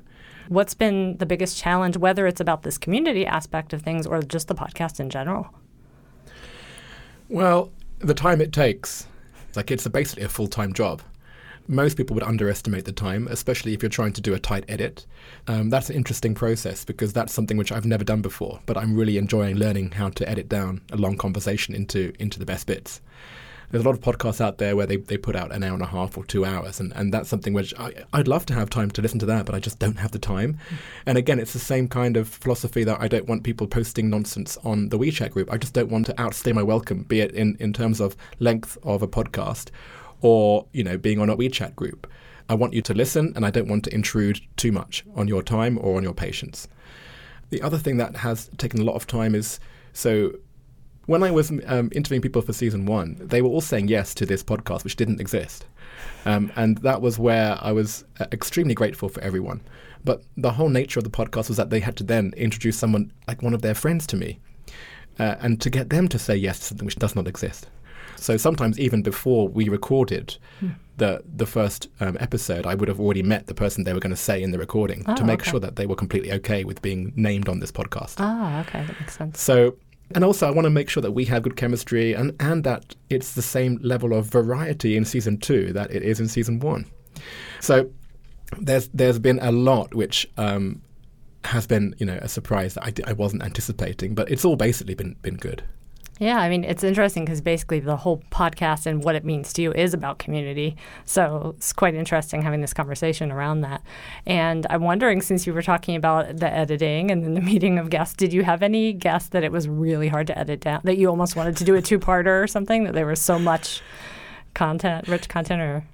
What's 0.49 0.73
been 0.73 1.15
the 1.17 1.25
biggest 1.25 1.57
challenge, 1.57 1.95
whether 1.95 2.27
it's 2.27 2.41
about 2.41 2.63
this 2.63 2.77
community 2.77 3.25
aspect 3.25 3.71
of 3.71 3.83
things 3.83 4.05
or 4.05 4.21
just 4.21 4.49
the 4.49 4.55
podcast 4.55 4.99
in 4.99 5.09
general? 5.09 5.53
Well, 7.29 7.71
the 7.99 8.15
time 8.15 8.41
it 8.41 8.51
takes. 8.51 9.05
Like 9.59 9.71
it's 9.71 9.85
basically 9.89 10.23
a 10.23 10.29
full 10.29 10.47
time 10.47 10.71
job. 10.71 11.01
Most 11.67 11.97
people 11.97 12.13
would 12.13 12.23
underestimate 12.23 12.85
the 12.85 12.93
time, 12.93 13.27
especially 13.27 13.73
if 13.73 13.83
you're 13.83 13.89
trying 13.89 14.13
to 14.13 14.21
do 14.21 14.33
a 14.33 14.39
tight 14.39 14.63
edit. 14.69 15.05
Um, 15.47 15.69
that's 15.69 15.89
an 15.89 15.97
interesting 15.97 16.33
process 16.33 16.85
because 16.85 17.11
that's 17.11 17.33
something 17.33 17.57
which 17.57 17.73
I've 17.73 17.85
never 17.85 18.05
done 18.05 18.21
before, 18.21 18.61
but 18.65 18.77
I'm 18.77 18.95
really 18.95 19.17
enjoying 19.17 19.57
learning 19.57 19.91
how 19.91 20.11
to 20.11 20.29
edit 20.29 20.47
down 20.47 20.79
a 20.93 20.95
long 20.95 21.17
conversation 21.17 21.75
into 21.75 22.13
into 22.19 22.39
the 22.39 22.45
best 22.45 22.67
bits 22.67 23.01
there's 23.69 23.83
a 23.83 23.87
lot 23.87 23.95
of 23.95 24.01
podcasts 24.01 24.41
out 24.41 24.57
there 24.57 24.75
where 24.75 24.85
they, 24.85 24.97
they 24.97 25.17
put 25.17 25.35
out 25.35 25.53
an 25.53 25.63
hour 25.63 25.73
and 25.73 25.83
a 25.83 25.87
half 25.87 26.17
or 26.17 26.25
two 26.25 26.43
hours, 26.43 26.79
and, 26.79 26.91
and 26.95 27.13
that's 27.13 27.29
something 27.29 27.53
which 27.53 27.73
I, 27.77 27.93
I'd 28.13 28.27
love 28.27 28.45
to 28.47 28.53
have 28.53 28.69
time 28.69 28.89
to 28.91 29.01
listen 29.01 29.19
to 29.19 29.25
that, 29.27 29.45
but 29.45 29.53
I 29.53 29.59
just 29.59 29.79
don't 29.79 29.97
have 29.97 30.11
the 30.11 30.19
time. 30.19 30.57
And 31.05 31.17
again, 31.17 31.39
it's 31.39 31.53
the 31.53 31.59
same 31.59 31.87
kind 31.87 32.17
of 32.17 32.27
philosophy 32.27 32.83
that 32.83 32.99
I 32.99 33.07
don't 33.07 33.27
want 33.27 33.43
people 33.43 33.67
posting 33.67 34.09
nonsense 34.09 34.57
on 34.63 34.89
the 34.89 34.97
WeChat 34.97 35.31
group. 35.31 35.51
I 35.51 35.57
just 35.57 35.73
don't 35.73 35.91
want 35.91 36.07
to 36.07 36.19
outstay 36.19 36.51
my 36.51 36.63
welcome, 36.63 37.03
be 37.03 37.21
it 37.21 37.31
in, 37.31 37.57
in 37.59 37.73
terms 37.73 37.99
of 37.99 38.15
length 38.39 38.77
of 38.83 39.03
a 39.03 39.07
podcast 39.07 39.69
or, 40.21 40.65
you 40.73 40.83
know, 40.83 40.97
being 40.97 41.19
on 41.19 41.29
a 41.29 41.37
WeChat 41.37 41.75
group. 41.75 42.07
I 42.49 42.55
want 42.55 42.73
you 42.73 42.81
to 42.81 42.95
listen, 42.95 43.33
and 43.35 43.45
I 43.45 43.51
don't 43.51 43.67
want 43.67 43.83
to 43.83 43.93
intrude 43.93 44.41
too 44.57 44.71
much 44.71 45.05
on 45.15 45.27
your 45.27 45.43
time 45.43 45.77
or 45.77 45.97
on 45.97 46.03
your 46.03 46.15
patience. 46.15 46.67
The 47.51 47.61
other 47.61 47.77
thing 47.77 47.97
that 47.97 48.15
has 48.17 48.49
taken 48.57 48.79
a 48.79 48.83
lot 48.83 48.95
of 48.95 49.05
time 49.05 49.35
is 49.35 49.59
so 49.93 50.33
when 51.09 51.23
I 51.23 51.31
was 51.31 51.51
um, 51.65 51.89
interviewing 51.91 52.21
people 52.21 52.43
for 52.43 52.53
season 52.53 52.85
one, 52.85 53.17
they 53.19 53.41
were 53.41 53.49
all 53.49 53.61
saying 53.61 53.87
yes 53.87 54.13
to 54.13 54.27
this 54.27 54.43
podcast, 54.43 54.83
which 54.83 54.95
didn't 54.95 55.19
exist. 55.19 55.65
Um, 56.25 56.51
and 56.55 56.77
that 56.79 57.01
was 57.01 57.17
where 57.17 57.57
I 57.59 57.71
was 57.71 58.05
uh, 58.19 58.27
extremely 58.31 58.75
grateful 58.75 59.09
for 59.09 59.19
everyone. 59.21 59.61
But 60.05 60.21
the 60.37 60.51
whole 60.51 60.69
nature 60.69 60.99
of 60.99 61.03
the 61.05 61.09
podcast 61.09 61.47
was 61.47 61.57
that 61.57 61.71
they 61.71 61.79
had 61.79 61.97
to 61.97 62.03
then 62.03 62.31
introduce 62.37 62.77
someone 62.77 63.11
like 63.27 63.41
one 63.41 63.55
of 63.55 63.63
their 63.63 63.73
friends 63.73 64.05
to 64.05 64.17
me 64.17 64.39
uh, 65.17 65.35
and 65.39 65.59
to 65.61 65.71
get 65.71 65.89
them 65.89 66.07
to 66.09 66.19
say 66.19 66.35
yes 66.35 66.59
to 66.59 66.65
something 66.65 66.85
which 66.85 66.99
does 66.99 67.15
not 67.15 67.27
exist. 67.27 67.69
So 68.15 68.37
sometimes 68.37 68.79
even 68.79 69.01
before 69.01 69.47
we 69.47 69.67
recorded 69.67 70.37
hmm. 70.59 70.69
the 70.97 71.23
the 71.37 71.47
first 71.47 71.87
um, 72.01 72.17
episode, 72.19 72.67
I 72.67 72.75
would 72.75 72.87
have 72.87 72.99
already 72.99 73.23
met 73.23 73.47
the 73.47 73.55
person 73.55 73.83
they 73.83 73.93
were 73.93 73.99
going 73.99 74.11
to 74.11 74.23
say 74.29 74.43
in 74.43 74.51
the 74.51 74.59
recording 74.59 75.05
oh, 75.07 75.15
to 75.15 75.23
make 75.23 75.41
okay. 75.41 75.49
sure 75.49 75.59
that 75.59 75.75
they 75.75 75.87
were 75.87 75.95
completely 75.95 76.31
okay 76.33 76.65
with 76.65 76.83
being 76.83 77.13
named 77.15 77.49
on 77.49 77.59
this 77.59 77.71
podcast. 77.71 78.15
Ah, 78.19 78.61
okay, 78.61 78.85
that 78.85 78.99
makes 78.99 79.17
sense. 79.17 79.39
So 79.39 79.75
and 80.15 80.23
also, 80.23 80.47
I 80.47 80.51
want 80.51 80.65
to 80.65 80.71
make 80.71 80.89
sure 80.89 81.01
that 81.01 81.11
we 81.11 81.25
have 81.25 81.43
good 81.43 81.55
chemistry 81.55 82.13
and, 82.13 82.35
and 82.39 82.63
that 82.63 82.95
it's 83.09 83.33
the 83.33 83.41
same 83.41 83.79
level 83.81 84.13
of 84.13 84.25
variety 84.25 84.97
in 84.97 85.05
season 85.05 85.37
two 85.37 85.71
that 85.73 85.91
it 85.91 86.01
is 86.01 86.19
in 86.19 86.27
season 86.27 86.59
one. 86.59 86.85
So 87.59 87.89
there's 88.59 88.87
there's 88.89 89.19
been 89.19 89.39
a 89.39 89.51
lot 89.51 89.93
which 89.93 90.27
um, 90.37 90.81
has 91.43 91.67
been 91.67 91.93
you 91.99 92.05
know 92.05 92.17
a 92.21 92.27
surprise 92.29 92.73
that 92.73 92.85
I, 92.85 93.11
I 93.11 93.13
wasn't 93.13 93.43
anticipating, 93.43 94.15
but 94.15 94.31
it's 94.31 94.43
all 94.43 94.55
basically 94.55 94.95
been 94.95 95.15
been 95.21 95.37
good. 95.37 95.63
Yeah, 96.19 96.37
I 96.37 96.49
mean, 96.49 96.65
it's 96.65 96.83
interesting 96.83 97.23
because 97.23 97.39
basically 97.39 97.79
the 97.79 97.95
whole 97.95 98.21
podcast 98.29 98.85
and 98.85 99.01
what 99.01 99.15
it 99.15 99.23
means 99.23 99.53
to 99.53 99.61
you 99.61 99.71
is 99.71 99.93
about 99.93 100.19
community. 100.19 100.75
So 101.05 101.55
it's 101.55 101.71
quite 101.71 101.95
interesting 101.95 102.41
having 102.41 102.59
this 102.59 102.73
conversation 102.73 103.31
around 103.31 103.61
that. 103.61 103.81
And 104.25 104.67
I'm 104.69 104.83
wondering, 104.83 105.21
since 105.21 105.47
you 105.47 105.53
were 105.53 105.61
talking 105.61 105.95
about 105.95 106.37
the 106.37 106.51
editing 106.51 107.09
and 107.09 107.23
then 107.23 107.35
the 107.35 107.41
meeting 107.53 107.79
of 107.79 107.89
guests, 107.89 108.15
did 108.15 108.33
you 108.33 108.43
have 108.43 108.61
any 108.61 108.91
guests 108.91 109.29
that 109.29 109.45
it 109.45 109.51
was 109.53 109.69
really 109.69 110.09
hard 110.09 110.27
to 110.27 110.37
edit 110.37 110.59
down, 110.59 110.81
that 110.83 110.97
you 110.97 111.07
almost 111.07 111.37
wanted 111.37 111.55
to 111.55 111.63
do 111.63 111.75
a 111.75 111.81
two 111.81 111.99
parter 111.99 112.43
or 112.43 112.47
something, 112.47 112.83
that 112.83 112.93
there 112.93 113.05
was 113.05 113.21
so 113.21 113.39
much 113.39 113.81
content, 114.53 115.07
rich 115.07 115.29
content, 115.29 115.61
or? 115.61 115.85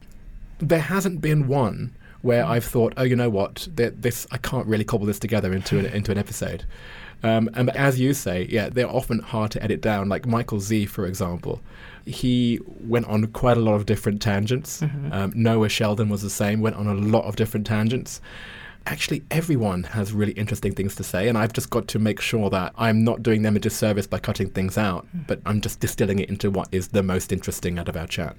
There 0.57 0.81
hasn't 0.81 1.21
been 1.21 1.47
one 1.47 1.95
where 2.23 2.43
I've 2.43 2.65
thought, 2.65 2.95
oh, 2.97 3.03
you 3.03 3.15
know 3.15 3.29
what, 3.29 3.67
this 3.75 4.25
I 4.31 4.37
can't 4.37 4.65
really 4.65 4.83
cobble 4.83 5.05
this 5.05 5.19
together 5.19 5.53
into 5.53 5.77
an, 5.77 5.85
into 5.85 6.11
an 6.11 6.17
episode. 6.17 6.65
Um, 7.25 7.49
and 7.55 7.71
as 7.71 7.99
you 7.99 8.13
say, 8.13 8.47
yeah, 8.51 8.69
they're 8.69 8.89
often 8.89 9.17
hard 9.17 9.49
to 9.51 9.63
edit 9.63 9.81
down. 9.81 10.09
Like 10.09 10.27
Michael 10.27 10.59
Z, 10.59 10.85
for 10.85 11.07
example, 11.07 11.59
he 12.05 12.59
went 12.65 13.07
on 13.07 13.25
quite 13.27 13.57
a 13.57 13.61
lot 13.61 13.73
of 13.73 13.87
different 13.87 14.21
tangents. 14.21 14.81
Mm-hmm. 14.81 15.11
Um, 15.11 15.33
Noah 15.33 15.69
Sheldon 15.69 16.09
was 16.09 16.21
the 16.21 16.29
same, 16.29 16.61
went 16.61 16.75
on 16.75 16.85
a 16.85 16.93
lot 16.93 17.25
of 17.25 17.35
different 17.35 17.65
tangents. 17.65 18.21
Actually, 18.85 19.23
everyone 19.31 19.81
has 19.81 20.13
really 20.13 20.33
interesting 20.33 20.75
things 20.75 20.93
to 20.93 21.03
say, 21.03 21.27
and 21.27 21.35
I've 21.35 21.51
just 21.51 21.71
got 21.71 21.87
to 21.87 21.97
make 21.97 22.21
sure 22.21 22.51
that 22.51 22.73
I'm 22.77 23.03
not 23.03 23.23
doing 23.23 23.41
them 23.41 23.55
a 23.55 23.59
disservice 23.59 24.05
by 24.05 24.19
cutting 24.19 24.51
things 24.51 24.77
out, 24.77 25.07
mm-hmm. 25.07 25.23
but 25.25 25.41
I'm 25.47 25.61
just 25.61 25.79
distilling 25.79 26.19
it 26.19 26.29
into 26.29 26.51
what 26.51 26.67
is 26.71 26.89
the 26.89 27.01
most 27.01 27.31
interesting 27.31 27.79
out 27.79 27.89
of 27.89 27.97
our 27.97 28.05
chat. 28.05 28.35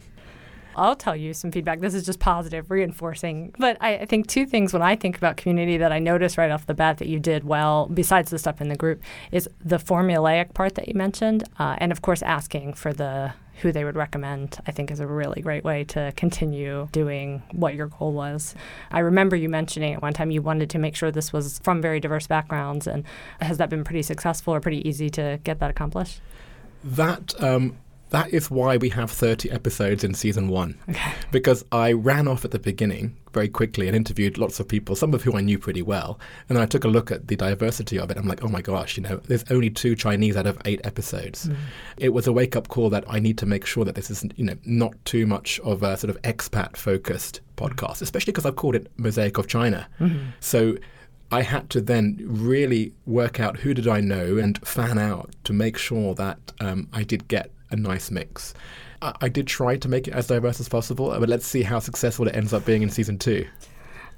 I'll 0.77 0.95
tell 0.95 1.17
you 1.17 1.35
some 1.35 1.51
feedback. 1.51 1.81
This 1.81 1.95
is 1.95 2.05
just 2.05 2.21
positive, 2.21 2.71
reinforcing. 2.71 3.55
But 3.59 3.79
I, 3.81 3.99
I, 3.99 4.05
think 4.05 4.27
two 4.27 4.47
things 4.47 4.73
when 4.73 4.83
I 4.83 4.95
think 4.95 5.17
about 5.17 5.37
community 5.37 5.79
that 5.79 5.91
I 5.91 5.99
notice 5.99 6.37
right 6.37 6.51
off 6.51 6.67
the 6.67 6.75
bat 6.75 6.99
that 6.99 7.09
you 7.09 7.19
did 7.19 7.45
well, 7.45 7.89
besides 7.93 8.31
the 8.31 8.39
stuff 8.39 8.61
in 8.61 8.69
the 8.69 8.77
group, 8.77 9.03
is 9.33 9.49
the 9.65 9.79
formulaic 9.79 10.55
part 10.55 10.75
that 10.75 10.87
you 10.87 10.95
mentioned, 10.95 11.45
uh, 11.59 11.77
and 11.79 11.91
of 11.91 12.03
course 12.03 12.23
asking 12.23 12.75
for 12.75 12.93
the 12.93 13.33
who 13.63 13.73
they 13.73 13.85
would 13.85 13.97
recommend, 13.97 14.59
I 14.67 14.71
think 14.71 14.91
is 14.91 15.01
a 15.01 15.07
really 15.07 15.41
great 15.41 15.65
way 15.65 15.85
to 15.85 16.13
continue 16.15 16.89
doing 16.93 17.43
what 17.53 17.75
your 17.75 17.87
goal 17.87 18.13
was. 18.13 18.55
I 18.91 18.99
remember 18.99 19.35
you 19.35 19.49
mentioning 19.49 19.95
at 19.95 20.03
one 20.03 20.13
time 20.13 20.31
you 20.31 20.43
wanted 20.43 20.69
to 20.71 20.79
make 20.79 20.95
sure 20.95 21.11
this 21.11 21.33
was 21.33 21.59
from 21.61 21.81
very 21.81 21.99
diverse 21.99 22.27
backgrounds, 22.27 22.87
and 22.87 23.05
has 23.41 23.57
that 23.59 23.71
been 23.71 23.83
pretty 23.83 24.03
successful 24.03 24.55
or 24.55 24.61
pretty 24.61 24.87
easy 24.87 25.09
to 25.11 25.41
get 25.43 25.59
that 25.61 25.71
accomplished? 25.71 26.21
That 26.85 27.35
um, 27.43 27.79
that 28.11 28.31
is 28.33 28.51
why 28.51 28.77
we 28.77 28.89
have 28.91 29.11
30 29.11 29.51
episodes 29.51 30.05
in 30.05 30.15
season 30.15 30.49
one. 30.49 30.79
Okay. 30.89 31.13
Because 31.31 31.65
I 31.73 31.93
ran 31.93 32.29
off 32.29 32.45
at 32.45 32.53
the 32.53 32.59
beginning 32.59 33.17
very 33.33 33.49
quickly 33.49 33.89
and 33.89 33.97
interviewed 33.97 34.39
lots 34.39 34.61
of 34.61 34.69
people, 34.69 34.95
some 34.95 35.13
of 35.13 35.23
whom 35.23 35.37
I 35.37 35.41
knew 35.41 35.59
pretty 35.59 35.83
well. 35.83 36.19
And 36.49 36.57
I 36.57 36.67
took 36.67 36.85
a 36.85 36.89
look 36.89 37.11
at 37.11 37.27
the 37.27 37.37
diversity 37.37 37.99
of 37.99 38.11
it. 38.11 38.17
I'm 38.17 38.29
like, 38.29 38.45
oh 38.45 38.49
my 38.49 38.63
gosh, 38.63 38.97
you 38.97 39.03
know, 39.03 39.17
there's 39.25 39.45
only 39.51 39.71
two 39.71 39.97
Chinese 39.97 40.37
out 40.37 40.47
of 40.47 40.59
eight 40.65 40.81
episodes. 40.85 41.49
Mm. 41.49 41.57
It 41.99 42.09
was 42.11 42.27
a 42.27 42.33
wake 42.33 42.55
up 42.55 42.69
call 42.69 42.91
that 42.91 43.05
I 43.09 43.19
need 43.19 43.39
to 43.39 43.47
make 43.47 43.67
sure 43.67 43.85
that 43.85 43.97
this 43.97 44.11
is, 44.11 44.25
you 44.37 44.45
know, 44.45 44.57
not 44.65 44.93
too 45.05 45.27
much 45.27 45.59
of 45.61 45.83
a 45.83 45.97
sort 45.97 46.11
of 46.11 46.23
expat 46.23 46.77
focused 46.77 47.41
podcast, 47.57 48.03
especially 48.03 48.33
because 48.33 48.47
I've 48.47 48.57
called 48.57 48.77
it 48.77 48.91
Mosaic 48.97 49.37
of 49.37 49.49
China. 49.49 49.89
Mm-hmm. 49.99 50.31
So 50.41 50.77
I 51.33 51.43
had 51.43 51.71
to 51.71 51.81
then 51.81 52.19
really 52.23 52.93
work 53.05 53.41
out 53.41 53.59
who 53.59 53.75
did 53.75 53.89
I 53.89 54.01
know 54.01 54.39
and 54.39 54.65
fan 54.67 54.99
out 54.99 55.35
to 55.45 55.53
make 55.53 55.77
sure 55.77 56.15
that 56.15 56.39
um, 56.61 56.89
I 56.93 57.03
did 57.03 57.27
get 57.27 57.51
a 57.71 57.77
nice 57.77 58.11
mix. 58.11 58.55
I, 59.03 59.15
I 59.23 59.29
did 59.29 59.47
try 59.47 59.77
to 59.77 59.89
make 59.89 60.09
it 60.09 60.15
as 60.15 60.27
diverse 60.27 60.61
as 60.61 60.69
possible, 60.69 61.09
but 61.19 61.29
let's 61.29 61.47
see 61.47 61.63
how 61.63 61.79
successful 61.79 62.27
it 62.29 62.37
ends 62.37 62.53
up 62.53 62.65
being 62.65 62.83
in 62.83 62.91
season 62.91 63.19
two. 63.19 63.47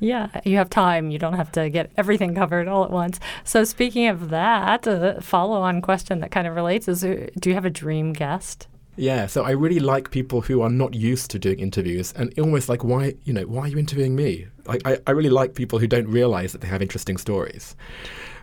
Yeah, 0.01 0.29
you 0.45 0.57
have 0.57 0.71
time. 0.71 1.11
You 1.11 1.19
don't 1.19 1.35
have 1.35 1.51
to 1.53 1.69
get 1.71 1.91
everything 1.97 2.35
covered 2.35 2.69
all 2.69 2.85
at 2.85 2.91
once. 2.91 3.19
So, 3.45 3.65
speaking 3.65 4.07
of 4.07 4.31
that, 4.31 4.87
a 4.87 5.19
follow 5.21 5.61
on 5.61 5.83
question 5.83 6.21
that 6.21 6.31
kind 6.31 6.47
of 6.47 6.55
relates 6.55 6.87
is 6.87 7.05
uh, 7.05 7.27
Do 7.41 7.51
you 7.51 7.55
have 7.55 7.65
a 7.65 7.71
dream 7.71 8.13
guest? 8.13 8.69
Yeah, 8.99 9.27
so 9.27 9.45
I 9.45 9.53
really 9.53 9.79
like 9.79 10.11
people 10.11 10.41
who 10.41 10.61
are 10.61 10.71
not 10.71 10.93
used 10.93 11.31
to 11.31 11.39
doing 11.39 11.61
interviews 11.61 12.13
and 12.17 12.37
almost 12.37 12.69
like, 12.69 12.83
why, 12.83 13.15
you 13.23 13.33
know, 13.33 13.43
why 13.43 13.63
are 13.63 13.69
you 13.69 13.79
interviewing 13.79 14.17
me? 14.17 14.49
Like, 14.67 14.83
I, 14.85 14.99
I 15.07 15.13
really 15.13 15.31
like 15.31 15.55
people 15.55 15.79
who 15.79 15.87
don't 15.87 16.09
realize 16.09 16.51
that 16.51 16.63
they 16.63 16.67
have 16.67 16.83
interesting 16.83 17.17
stories. 17.17 17.77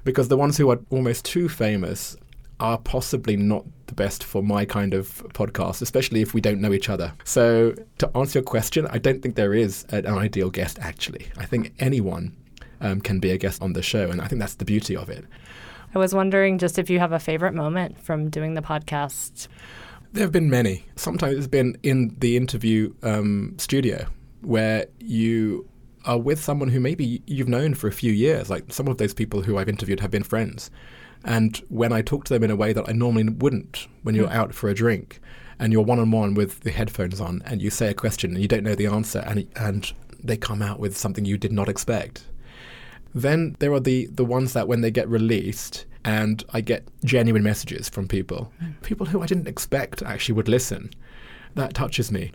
Because 0.06 0.30
the 0.30 0.38
ones 0.38 0.56
who 0.56 0.70
are 0.70 0.80
almost 0.92 1.26
too 1.26 1.50
famous 1.50 2.16
are 2.60 2.78
possibly 2.78 3.36
not 3.36 3.66
the 3.88 3.94
best 3.94 4.24
for 4.24 4.42
my 4.42 4.66
kind 4.66 4.94
of 4.94 5.24
podcast, 5.34 5.82
especially 5.82 6.22
if 6.22 6.34
we 6.34 6.42
don't 6.42 6.62
know 6.62 6.74
each 6.74 6.90
other. 6.90 7.14
So, 7.24 7.76
to 8.00 8.10
answer 8.16 8.40
your 8.40 8.44
question, 8.44 8.88
I 8.88 8.98
don't 8.98 9.22
think 9.22 9.36
there 9.36 9.54
is 9.54 9.86
an 9.90 10.08
ideal 10.08 10.50
guest, 10.50 10.80
actually. 10.80 11.28
I 11.38 11.46
think 11.46 11.74
anyone 11.80 12.36
um, 12.82 13.02
can 13.02 13.20
be 13.20 13.32
a 13.32 13.38
guest 13.38 13.62
on 13.62 13.74
the 13.74 13.82
show, 13.82 14.10
and 14.10 14.22
I 14.22 14.28
think 14.28 14.40
that's 14.40 14.56
the 14.56 14.66
beauty 14.66 14.96
of 14.96 15.10
it. 15.10 15.26
I 15.94 16.00
was 16.00 16.14
wondering 16.14 16.58
just 16.58 16.78
if 16.78 16.90
you 16.90 17.00
have 17.00 17.12
a 17.12 17.20
favorite 17.20 17.54
moment 17.54 18.00
from 18.00 18.30
doing 18.30 18.54
the 18.54 18.62
podcast. 18.62 19.48
There 20.12 20.24
have 20.24 20.32
been 20.32 20.50
many. 20.50 20.86
Sometimes 20.96 21.38
it's 21.38 21.48
been 21.48 21.78
in 21.84 22.16
the 22.20 22.38
interview 22.38 22.94
um, 23.04 23.56
studio 23.58 24.08
where 24.42 24.88
you 25.00 25.68
are 26.06 26.18
with 26.18 26.42
someone 26.42 26.70
who 26.70 26.80
maybe 26.80 27.22
you've 27.26 27.48
known 27.48 27.74
for 27.74 27.88
a 27.88 27.92
few 27.92 28.12
years. 28.12 28.50
Like 28.50 28.72
some 28.72 28.88
of 28.88 28.98
those 28.98 29.14
people 29.14 29.42
who 29.42 29.58
I've 29.58 29.70
interviewed 29.70 30.00
have 30.02 30.12
been 30.12 30.24
friends. 30.24 30.70
And 31.26 31.58
when 31.70 31.92
I 31.92 32.04
talk 32.04 32.24
to 32.26 32.34
them 32.34 32.44
in 32.44 32.52
a 32.52 32.56
way 32.56 32.72
that 32.72 32.88
I 32.88 32.92
normally 32.92 33.28
wouldn't 33.28 33.88
when 34.04 34.14
you're 34.14 34.30
mm. 34.30 34.36
out 34.36 34.54
for 34.54 34.70
a 34.70 34.76
drink 34.76 35.20
and 35.60 35.74
you're 35.74 35.82
one 35.82 36.00
on 36.00 36.12
one 36.12 36.36
with 36.36 36.60
the 36.60 36.72
headphones 36.72 37.20
on 37.20 37.42
and 37.46 37.62
you 37.62 37.72
say 37.72 37.90
a 37.90 37.96
question 37.96 38.32
and 38.32 38.42
you 38.42 38.48
don't 38.48 38.64
know 38.64 38.76
the 38.76 38.86
answer 38.86 39.24
and, 39.26 39.48
and 39.56 39.92
they 40.24 40.38
come 40.38 40.62
out 40.62 40.80
with 40.80 40.96
something 40.96 41.26
you 41.26 41.38
did 41.38 41.52
not 41.52 41.68
expect. 41.68 42.26
Then 43.16 43.56
there 43.60 43.74
are 43.74 43.80
the, 43.80 44.06
the 44.08 44.24
ones 44.26 44.54
that 44.54 44.68
when 44.68 44.82
they 44.82 44.92
get 44.92 45.10
released 45.10 45.86
and 46.04 46.44
I 46.54 46.62
get 46.62 46.88
genuine 47.04 47.42
messages 47.42 47.90
from 47.90 48.08
people, 48.08 48.54
mm. 48.62 48.80
people 48.84 49.08
who 49.08 49.22
I 49.22 49.26
didn't 49.26 49.48
expect 49.48 50.04
actually 50.04 50.36
would 50.36 50.48
listen. 50.48 50.92
That 51.56 51.74
touches 51.74 52.12
me. 52.12 52.32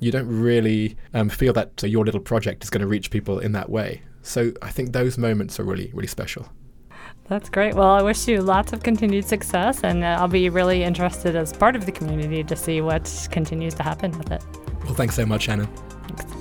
you 0.00 0.12
don't 0.12 0.28
really 0.28 0.96
um, 1.14 1.30
feel 1.30 1.52
that 1.54 1.82
your 1.82 2.04
little 2.04 2.20
project 2.20 2.62
is 2.62 2.70
going 2.70 2.82
to 2.82 2.86
reach 2.86 3.10
people 3.10 3.38
in 3.38 3.52
that 3.52 3.70
way. 3.70 4.02
So 4.22 4.52
I 4.60 4.70
think 4.70 4.92
those 4.92 5.16
moments 5.16 5.58
are 5.58 5.64
really, 5.64 5.90
really 5.94 6.08
special. 6.08 6.48
That's 7.28 7.48
great. 7.48 7.74
Well, 7.74 7.88
I 7.88 8.02
wish 8.02 8.28
you 8.28 8.42
lots 8.42 8.72
of 8.74 8.82
continued 8.82 9.24
success, 9.24 9.82
and 9.82 10.04
uh, 10.04 10.18
I'll 10.20 10.28
be 10.28 10.50
really 10.50 10.82
interested 10.82 11.34
as 11.34 11.54
part 11.54 11.74
of 11.74 11.86
the 11.86 11.92
community 11.92 12.44
to 12.44 12.54
see 12.54 12.82
what 12.82 13.28
continues 13.30 13.72
to 13.74 13.82
happen 13.82 14.16
with 14.18 14.30
it. 14.30 14.42
Well, 14.84 14.94
thanks 14.94 15.14
so 15.14 15.24
much, 15.24 15.44
Shannon. 15.44 15.66
Thanks. 16.08 16.34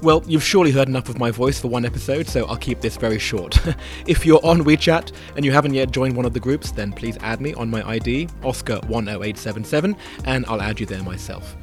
Well, 0.00 0.22
you've 0.26 0.44
surely 0.44 0.70
heard 0.70 0.88
enough 0.88 1.08
of 1.08 1.18
my 1.18 1.32
voice 1.32 1.60
for 1.60 1.68
one 1.68 1.84
episode, 1.84 2.28
so 2.28 2.46
I'll 2.46 2.56
keep 2.56 2.80
this 2.80 2.96
very 2.96 3.18
short. 3.18 3.58
if 4.06 4.24
you're 4.24 4.44
on 4.44 4.62
WeChat 4.62 5.12
and 5.36 5.44
you 5.44 5.50
haven't 5.50 5.74
yet 5.74 5.90
joined 5.90 6.16
one 6.16 6.24
of 6.24 6.34
the 6.34 6.40
groups, 6.40 6.70
then 6.70 6.92
please 6.92 7.16
add 7.20 7.40
me 7.40 7.52
on 7.54 7.68
my 7.68 7.88
ID, 7.88 8.26
Oscar10877, 8.42 9.98
and 10.24 10.46
I'll 10.46 10.62
add 10.62 10.78
you 10.78 10.86
there 10.86 11.02
myself. 11.02 11.56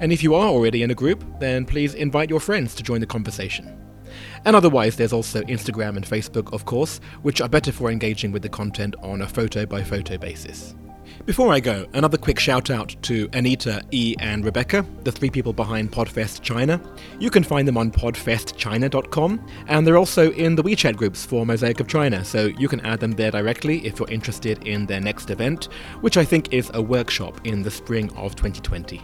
And 0.00 0.12
if 0.12 0.22
you 0.22 0.34
are 0.34 0.48
already 0.48 0.82
in 0.82 0.90
a 0.90 0.94
group, 0.94 1.24
then 1.38 1.64
please 1.64 1.94
invite 1.94 2.28
your 2.28 2.40
friends 2.40 2.74
to 2.74 2.82
join 2.82 3.00
the 3.00 3.06
conversation. 3.06 3.85
And 4.44 4.54
otherwise, 4.56 4.96
there's 4.96 5.12
also 5.12 5.42
Instagram 5.42 5.96
and 5.96 6.04
Facebook, 6.04 6.52
of 6.52 6.64
course, 6.64 7.00
which 7.22 7.40
are 7.40 7.48
better 7.48 7.72
for 7.72 7.90
engaging 7.90 8.32
with 8.32 8.42
the 8.42 8.48
content 8.48 8.94
on 9.02 9.22
a 9.22 9.26
photo 9.26 9.66
by 9.66 9.82
photo 9.82 10.18
basis. 10.18 10.74
Before 11.24 11.52
I 11.52 11.58
go, 11.58 11.86
another 11.94 12.18
quick 12.18 12.38
shout 12.38 12.70
out 12.70 12.94
to 13.02 13.28
Anita, 13.32 13.82
E, 13.90 14.14
and 14.20 14.44
Rebecca, 14.44 14.86
the 15.02 15.10
three 15.10 15.30
people 15.30 15.52
behind 15.52 15.90
Podfest 15.90 16.42
China. 16.42 16.80
You 17.18 17.30
can 17.30 17.42
find 17.42 17.66
them 17.66 17.76
on 17.76 17.90
podfestchina.com, 17.90 19.46
and 19.66 19.86
they're 19.86 19.96
also 19.96 20.30
in 20.32 20.54
the 20.54 20.62
WeChat 20.62 20.96
groups 20.96 21.24
for 21.24 21.44
Mosaic 21.44 21.80
of 21.80 21.88
China, 21.88 22.24
so 22.24 22.46
you 22.58 22.68
can 22.68 22.80
add 22.80 23.00
them 23.00 23.12
there 23.12 23.30
directly 23.30 23.84
if 23.84 23.98
you're 23.98 24.10
interested 24.10 24.64
in 24.68 24.86
their 24.86 25.00
next 25.00 25.30
event, 25.30 25.64
which 26.00 26.16
I 26.16 26.24
think 26.24 26.52
is 26.52 26.70
a 26.74 26.82
workshop 26.82 27.40
in 27.44 27.62
the 27.62 27.70
spring 27.70 28.08
of 28.16 28.36
2020. 28.36 29.02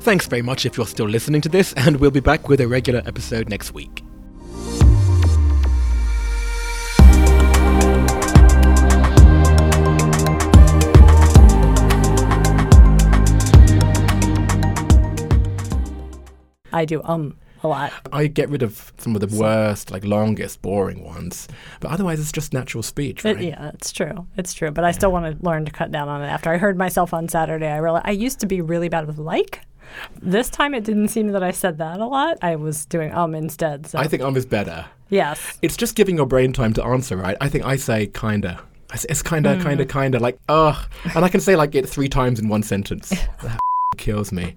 Thanks 0.00 0.26
very 0.26 0.42
much 0.42 0.66
if 0.66 0.76
you're 0.76 0.86
still 0.86 1.08
listening 1.08 1.40
to 1.42 1.48
this, 1.48 1.72
and 1.74 1.96
we'll 1.96 2.10
be 2.10 2.20
back 2.20 2.48
with 2.48 2.60
a 2.60 2.68
regular 2.68 3.02
episode 3.06 3.48
next 3.48 3.72
week. 3.72 4.02
I 16.72 16.84
do 16.84 17.02
um 17.04 17.36
a 17.64 17.68
lot. 17.68 17.92
I 18.12 18.26
get 18.26 18.48
rid 18.48 18.62
of 18.62 18.92
some 18.98 19.14
of 19.14 19.20
the 19.20 19.36
worst, 19.38 19.92
like 19.92 20.04
longest, 20.04 20.60
boring 20.62 21.04
ones. 21.04 21.46
But 21.78 21.92
otherwise, 21.92 22.18
it's 22.18 22.32
just 22.32 22.52
natural 22.52 22.82
speech, 22.82 23.24
right? 23.24 23.40
It, 23.40 23.44
yeah, 23.50 23.70
it's 23.74 23.92
true. 23.92 24.26
It's 24.36 24.52
true. 24.52 24.72
But 24.72 24.82
I 24.84 24.90
still 24.90 25.12
want 25.12 25.38
to 25.38 25.46
learn 25.46 25.64
to 25.66 25.70
cut 25.70 25.92
down 25.92 26.08
on 26.08 26.22
it. 26.22 26.26
After 26.26 26.50
I 26.50 26.56
heard 26.58 26.76
myself 26.76 27.14
on 27.14 27.28
Saturday, 27.28 27.68
I 27.68 27.76
realized 27.76 28.06
I 28.06 28.10
used 28.12 28.40
to 28.40 28.46
be 28.46 28.60
really 28.60 28.88
bad 28.88 29.06
with 29.06 29.18
like. 29.18 29.60
This 30.20 30.48
time, 30.50 30.74
it 30.74 30.82
didn't 30.84 31.08
seem 31.08 31.28
that 31.32 31.42
I 31.44 31.50
said 31.52 31.78
that 31.78 32.00
a 32.00 32.06
lot. 32.06 32.38
I 32.42 32.56
was 32.56 32.84
doing 32.86 33.14
um 33.14 33.34
instead. 33.34 33.86
So. 33.86 33.98
I 33.98 34.08
think 34.08 34.22
um 34.24 34.36
is 34.36 34.46
better. 34.46 34.86
yes. 35.10 35.58
It's 35.62 35.76
just 35.76 35.94
giving 35.94 36.16
your 36.16 36.26
brain 36.26 36.52
time 36.52 36.72
to 36.74 36.82
answer, 36.84 37.16
right? 37.16 37.36
I 37.40 37.48
think 37.48 37.64
I 37.64 37.76
say 37.76 38.06
kinda. 38.08 38.60
I 38.90 38.96
say, 38.96 39.06
It's 39.10 39.22
kinda, 39.22 39.56
Mm. 39.56 39.62
kinda, 39.62 39.84
kinda, 39.86 40.18
like, 40.18 40.38
ugh. 40.48 40.76
And 41.14 41.24
I 41.24 41.28
can 41.28 41.40
say 41.40 41.54
like 41.56 41.74
it 41.76 41.88
three 41.88 42.08
times 42.08 42.40
in 42.40 42.48
one 42.48 42.62
sentence. 42.64 43.10
that 43.42 43.60
kills 43.98 44.32
me. 44.32 44.54